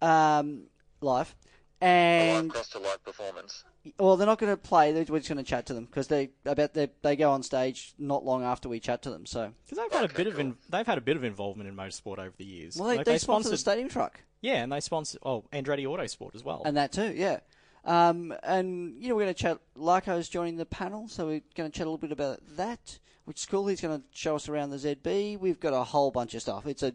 Um, 0.00 0.64
live. 1.00 1.34
A 1.82 1.84
And 1.86 2.46
live 2.48 2.52
cross 2.54 2.68
to 2.70 2.78
live 2.78 3.02
performance. 3.04 3.64
well, 3.98 4.16
they're 4.16 4.26
not 4.26 4.38
going 4.38 4.52
to 4.52 4.56
play. 4.56 4.92
We're 4.92 5.04
just 5.18 5.28
going 5.28 5.38
to 5.38 5.42
chat 5.42 5.66
to 5.66 5.74
them 5.74 5.86
because 5.86 6.08
they. 6.08 6.30
I 6.46 6.54
bet 6.54 6.74
they 6.74 6.90
they 7.02 7.16
go 7.16 7.30
on 7.30 7.42
stage 7.42 7.94
not 7.98 8.24
long 8.24 8.42
after 8.44 8.68
we 8.68 8.80
chat 8.80 9.02
to 9.02 9.10
them. 9.10 9.26
So 9.26 9.52
Because 9.64 9.78
they've 9.78 9.92
had 9.92 10.02
a 10.02 10.12
Okay, 10.12 10.16
bit 10.24 10.26
of 10.26 10.38
in, 10.38 10.56
they've 10.68 10.86
had 10.86 10.98
a 10.98 11.02
bit 11.02 11.16
of 11.16 11.24
involvement 11.24 11.68
in 11.68 11.76
motorsport 11.76 12.18
over 12.18 12.32
the 12.36 12.44
years. 12.44 12.76
well, 12.76 12.88
they, 12.88 12.96
Like, 12.98 13.06
they, 13.06 13.18
sponsor 13.18 13.50
the 13.50 13.56
stadium 13.56 13.88
truck. 13.88 14.20
yeah, 14.40 14.62
and 14.62 14.70
they 14.72 14.80
sponsor 14.80 15.18
oh 15.24 15.44
Andretti 15.52 15.84
Autosport 15.86 16.34
as 16.34 16.44
well. 16.44 16.62
And 16.64 16.76
that 16.76 16.92
too, 16.92 17.12
yeah. 17.14 17.40
Um, 17.82 18.34
and 18.42 19.02
you 19.02 19.08
know 19.08 19.14
we're 19.16 19.22
going 19.24 19.34
to 19.34 19.42
chat. 19.42 19.58
Larko's 19.74 20.28
joining 20.28 20.56
the 20.56 20.66
panel, 20.66 21.08
so 21.08 21.26
we're 21.26 21.40
going 21.56 21.70
to 21.70 21.74
chat 21.76 21.86
a 21.86 21.90
little 21.90 21.96
bit 21.96 22.12
about 22.12 22.40
that, 22.56 22.98
which 23.24 23.40
is 23.40 23.46
cool. 23.46 23.66
He's 23.68 23.80
going 23.80 23.98
to 24.00 24.04
show 24.12 24.36
us 24.36 24.50
around 24.50 24.68
the 24.68 24.76
ZB. 24.76 25.38
We've 25.38 25.58
got 25.58 25.72
a 25.72 25.82
whole 25.84 26.10
bunch 26.10 26.34
of 26.34 26.42
stuff. 26.42 26.66
It's 26.66 26.82
a. 26.82 26.92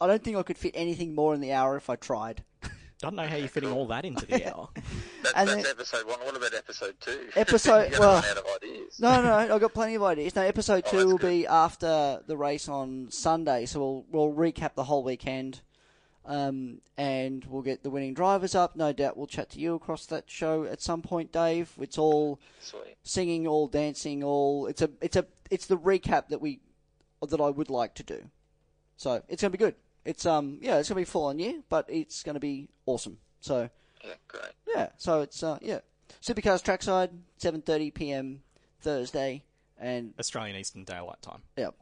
I 0.00 0.06
don't 0.06 0.22
think 0.22 0.36
I 0.36 0.44
could 0.44 0.56
fit 0.56 0.74
anything 0.76 1.16
more 1.16 1.34
in 1.34 1.40
the 1.40 1.52
hour 1.52 1.76
if 1.76 1.90
I 1.90 1.96
tried. 1.96 2.44
I 3.02 3.06
don't 3.06 3.14
know 3.16 3.26
how 3.28 3.36
you're 3.36 3.46
fitting 3.48 3.70
all 3.70 3.86
that 3.86 4.04
into 4.04 4.26
the 4.26 4.44
hour. 4.52 4.68
That, 5.22 5.34
that's 5.34 5.54
then- 5.54 5.66
episode 5.66 6.06
one. 6.06 6.18
What 6.20 6.36
about 6.36 6.52
episode 6.54 6.96
two? 7.00 7.28
Episode- 7.36 7.92
You're 7.92 8.00
well- 8.00 8.14
run 8.14 8.24
out 8.24 8.36
of 8.38 8.44
ideas. 8.56 8.98
No, 8.98 9.22
no, 9.22 9.46
no, 9.46 9.54
I've 9.54 9.60
got 9.60 9.72
plenty 9.72 9.94
of 9.94 10.02
ideas. 10.02 10.34
No, 10.34 10.42
episode 10.42 10.82
Oh, 10.86 10.90
two 10.90 10.96
that's 10.96 11.06
will 11.06 11.18
good. 11.18 11.28
be 11.30 11.46
after 11.46 12.22
the 12.26 12.36
race 12.36 12.68
on 12.68 13.08
Sunday, 13.10 13.66
so 13.66 13.78
we'll 13.78 14.04
we'll 14.10 14.32
recap 14.34 14.74
the 14.74 14.82
whole 14.84 15.04
weekend, 15.04 15.60
um, 16.26 16.80
and 16.96 17.44
we'll 17.44 17.62
get 17.62 17.84
the 17.84 17.90
winning 17.90 18.14
drivers 18.14 18.56
up. 18.56 18.74
No 18.74 18.92
doubt 18.92 19.16
we'll 19.16 19.28
chat 19.28 19.50
to 19.50 19.60
you 19.60 19.74
across 19.74 20.04
that 20.06 20.24
show 20.28 20.64
at 20.64 20.80
some 20.82 21.00
point, 21.02 21.30
Dave. 21.30 21.70
It's 21.80 21.98
all 21.98 22.40
Sweet. 22.60 22.96
singing, 23.04 23.46
all 23.46 23.68
dancing, 23.68 24.24
all. 24.24 24.66
It's 24.66 24.82
a 24.82 24.90
it's 25.00 25.14
a 25.16 25.24
it's 25.52 25.66
the 25.66 25.78
recap 25.78 26.28
that 26.30 26.40
we 26.40 26.58
that 27.26 27.40
I 27.40 27.48
would 27.50 27.70
like 27.70 27.94
to 27.94 28.02
do. 28.02 28.28
So 28.96 29.22
it's 29.28 29.42
gonna 29.42 29.52
be 29.52 29.58
good. 29.58 29.76
It's 30.08 30.24
um 30.24 30.56
yeah, 30.62 30.78
it's 30.78 30.88
gonna 30.88 31.00
be 31.00 31.04
full 31.04 31.26
on 31.26 31.38
year, 31.38 31.60
but 31.68 31.84
it's 31.88 32.22
gonna 32.22 32.40
be 32.40 32.68
awesome. 32.86 33.18
So 33.40 33.68
Yeah, 34.02 34.14
great. 34.26 34.52
yeah, 34.74 34.88
so 34.96 35.20
it's 35.20 35.42
uh 35.42 35.58
yeah, 35.60 35.80
Supercars 36.22 36.62
trackside, 36.62 37.10
seven 37.36 37.60
thirty 37.60 37.90
p.m. 37.90 38.40
Thursday, 38.80 39.42
and 39.78 40.14
Australian 40.18 40.56
Eastern 40.56 40.84
Daylight 40.84 41.20
Time. 41.20 41.42
Yep. 41.58 41.74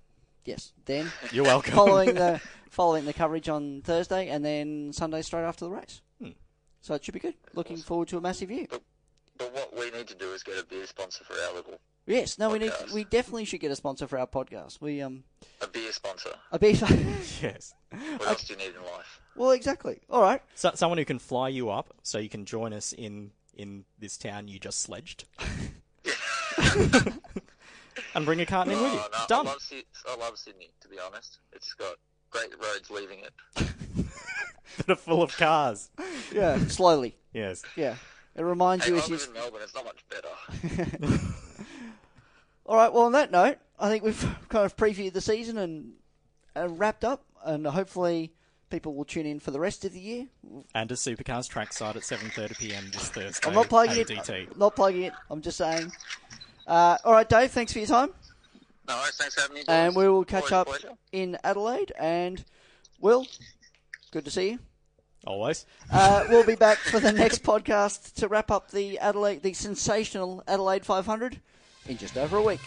yes. 0.45 0.73
Then 0.87 1.13
You're 1.31 1.45
welcome. 1.45 1.75
following 1.75 2.15
the 2.15 2.41
following 2.71 3.05
the 3.05 3.13
coverage 3.13 3.49
on 3.49 3.83
Thursday, 3.83 4.29
and 4.29 4.45
then 4.45 4.93
Sunday 4.93 5.23
straight 5.23 5.45
after 5.45 5.67
the 5.67 5.71
race. 5.71 6.01
Hmm. 6.21 6.31
So 6.81 6.95
it 6.95 7.05
should 7.05 7.15
be 7.15 7.21
good. 7.21 7.35
Looking 7.55 7.77
forward 7.77 8.09
to 8.09 8.19
a 8.19 8.21
massive 8.21 8.51
year. 8.51 8.67
But 9.39 9.55
what 9.55 9.73
we 9.79 9.91
need 9.93 10.09
to 10.09 10.17
do 10.17 10.33
is 10.33 10.43
get 10.43 10.59
a 10.59 10.65
beer 10.67 10.87
sponsor 10.87 11.23
for 11.23 11.35
our 11.35 11.55
little 11.55 11.79
Yes, 12.07 12.39
no, 12.39 12.51
we 12.51 12.61
need 12.61 12.71
Podcast. 12.71 12.93
we 12.93 13.05
definitely 13.05 13.45
should 13.47 13.59
get 13.61 13.73
a 13.73 13.77
sponsor 13.77 14.07
for 14.07 14.17
our 14.19 14.27
podcast. 14.29 14.81
We 14.81 15.03
um 15.03 15.25
a 15.61 15.67
beer 15.67 15.91
sponsor. 15.93 16.31
a 16.53 16.59
beef. 16.59 16.81
yes. 17.43 17.75
What 17.91 18.29
else 18.29 18.45
do 18.45 18.53
you 18.55 18.59
need 18.59 18.75
in 18.77 18.83
life? 18.83 19.21
well, 19.35 19.51
exactly. 19.51 20.01
All 20.09 20.23
right. 20.23 20.41
So, 20.55 20.71
someone 20.75 20.99
who 20.99 21.05
can 21.05 21.19
fly 21.19 21.49
you 21.49 21.69
up, 21.71 21.93
so 22.03 22.19
you 22.19 22.29
can 22.29 22.45
join 22.45 22.73
us 22.73 22.93
in 22.93 23.33
in 23.57 23.85
this 23.99 24.17
town 24.19 24.47
you 24.49 24.59
just 24.61 24.81
sledged, 24.83 25.25
and 28.15 28.25
bring 28.25 28.41
a 28.41 28.47
carton 28.47 28.75
in 28.75 28.83
with 28.83 28.93
you. 28.93 28.99
Oh, 29.01 29.09
no, 29.13 29.19
Done. 29.29 29.47
I 29.47 29.51
love, 29.51 29.63
I 30.09 30.17
love 30.17 30.39
Sydney. 30.39 30.71
To 30.83 30.89
be 30.89 30.99
honest, 30.99 31.39
it's 31.53 31.73
got 31.75 31.97
great 32.31 32.51
roads 32.63 32.91
leaving 32.91 33.21
it. 33.21 33.33
that 34.79 34.91
are 34.91 34.95
full 34.97 35.23
of 35.23 35.37
cars. 35.37 35.91
Yeah, 36.33 36.59
slowly. 36.67 37.17
Yes. 37.33 37.63
Yeah. 37.77 37.97
It 38.35 38.43
reminds 38.43 38.85
Hey, 38.85 38.91
you 38.93 38.97
I 38.99 39.01
as 39.01 39.09
you. 39.09 39.17
live 39.17 39.27
in 39.29 39.33
Melbourne. 39.33 39.63
It's 39.63 39.75
not 39.75 39.85
much 39.87 40.05
better. 40.11 41.19
All 42.67 42.77
right. 42.77 42.93
Well, 42.93 43.05
on 43.05 43.13
that 43.13 43.31
note, 43.31 43.59
I 43.79 43.89
think 43.89 44.05
we've 44.05 44.21
kind 44.49 44.65
of 44.65 44.77
previewed 44.77 45.13
the 45.13 45.21
season 45.21 45.59
and, 45.59 45.93
and 46.55 46.79
wrapped 46.79 47.05
up, 47.05 47.25
and 47.45 47.67
hopefully 47.67 48.33
people 48.71 48.95
will 48.95 49.05
tune 49.05 49.27
in 49.27 49.39
for 49.39 49.53
the 49.53 49.61
rest 49.61 49.85
of 49.85 49.93
the 49.93 50.01
year. 50.01 50.27
And 50.75 50.91
a 50.91 50.95
Supercars 50.95 51.49
trackside 51.49 51.97
at 51.97 52.03
7:30 52.03 52.59
p.m. 52.59 52.91
this 52.93 53.09
Thursday. 53.09 53.49
I'm 53.49 53.55
not 53.55 53.69
plugging 53.69 53.99
it. 53.99 54.09
ADT. 54.09 54.57
Not 54.57 54.75
plugging 54.77 55.05
it. 55.05 55.13
I'm 55.31 55.41
just 55.41 55.57
saying. 55.57 55.93
Uh, 56.67 56.99
all 57.05 57.13
right, 57.13 57.29
Dave. 57.29 57.53
Thanks 57.53 57.73
for 57.73 57.79
your 57.79 57.87
time, 57.87 58.11
No 58.89 58.97
worries. 58.97 59.15
Thanks 59.17 59.35
for 59.37 59.43
having 59.43 59.57
me. 59.59 59.65
and 59.69 59.95
we 59.95 60.09
will 60.09 60.25
catch 60.25 60.51
Always 60.51 60.85
up 60.85 60.99
in 61.13 61.39
Adelaide. 61.45 61.93
And 61.99 62.45
Will, 63.01 63.25
good 64.11 64.25
to 64.25 64.31
see 64.33 64.51
you. 64.51 64.59
Always. 65.27 65.67
Uh, 65.93 66.25
we'll 66.29 66.45
be 66.47 66.55
back 66.57 66.79
for 66.79 66.99
the 66.99 67.13
next 67.23 67.43
podcast 67.45 68.15
to 68.15 68.27
wrap 68.29 68.51
up 68.51 68.71
the 68.73 68.99
Adelaide, 68.99 69.43
the 69.43 69.53
sensational 69.53 70.43
Adelaide 70.49 70.85
500 70.85 71.41
in 71.89 71.97
just 71.97 72.17
over 72.17 72.39
a 72.39 72.43
week. 72.43 72.61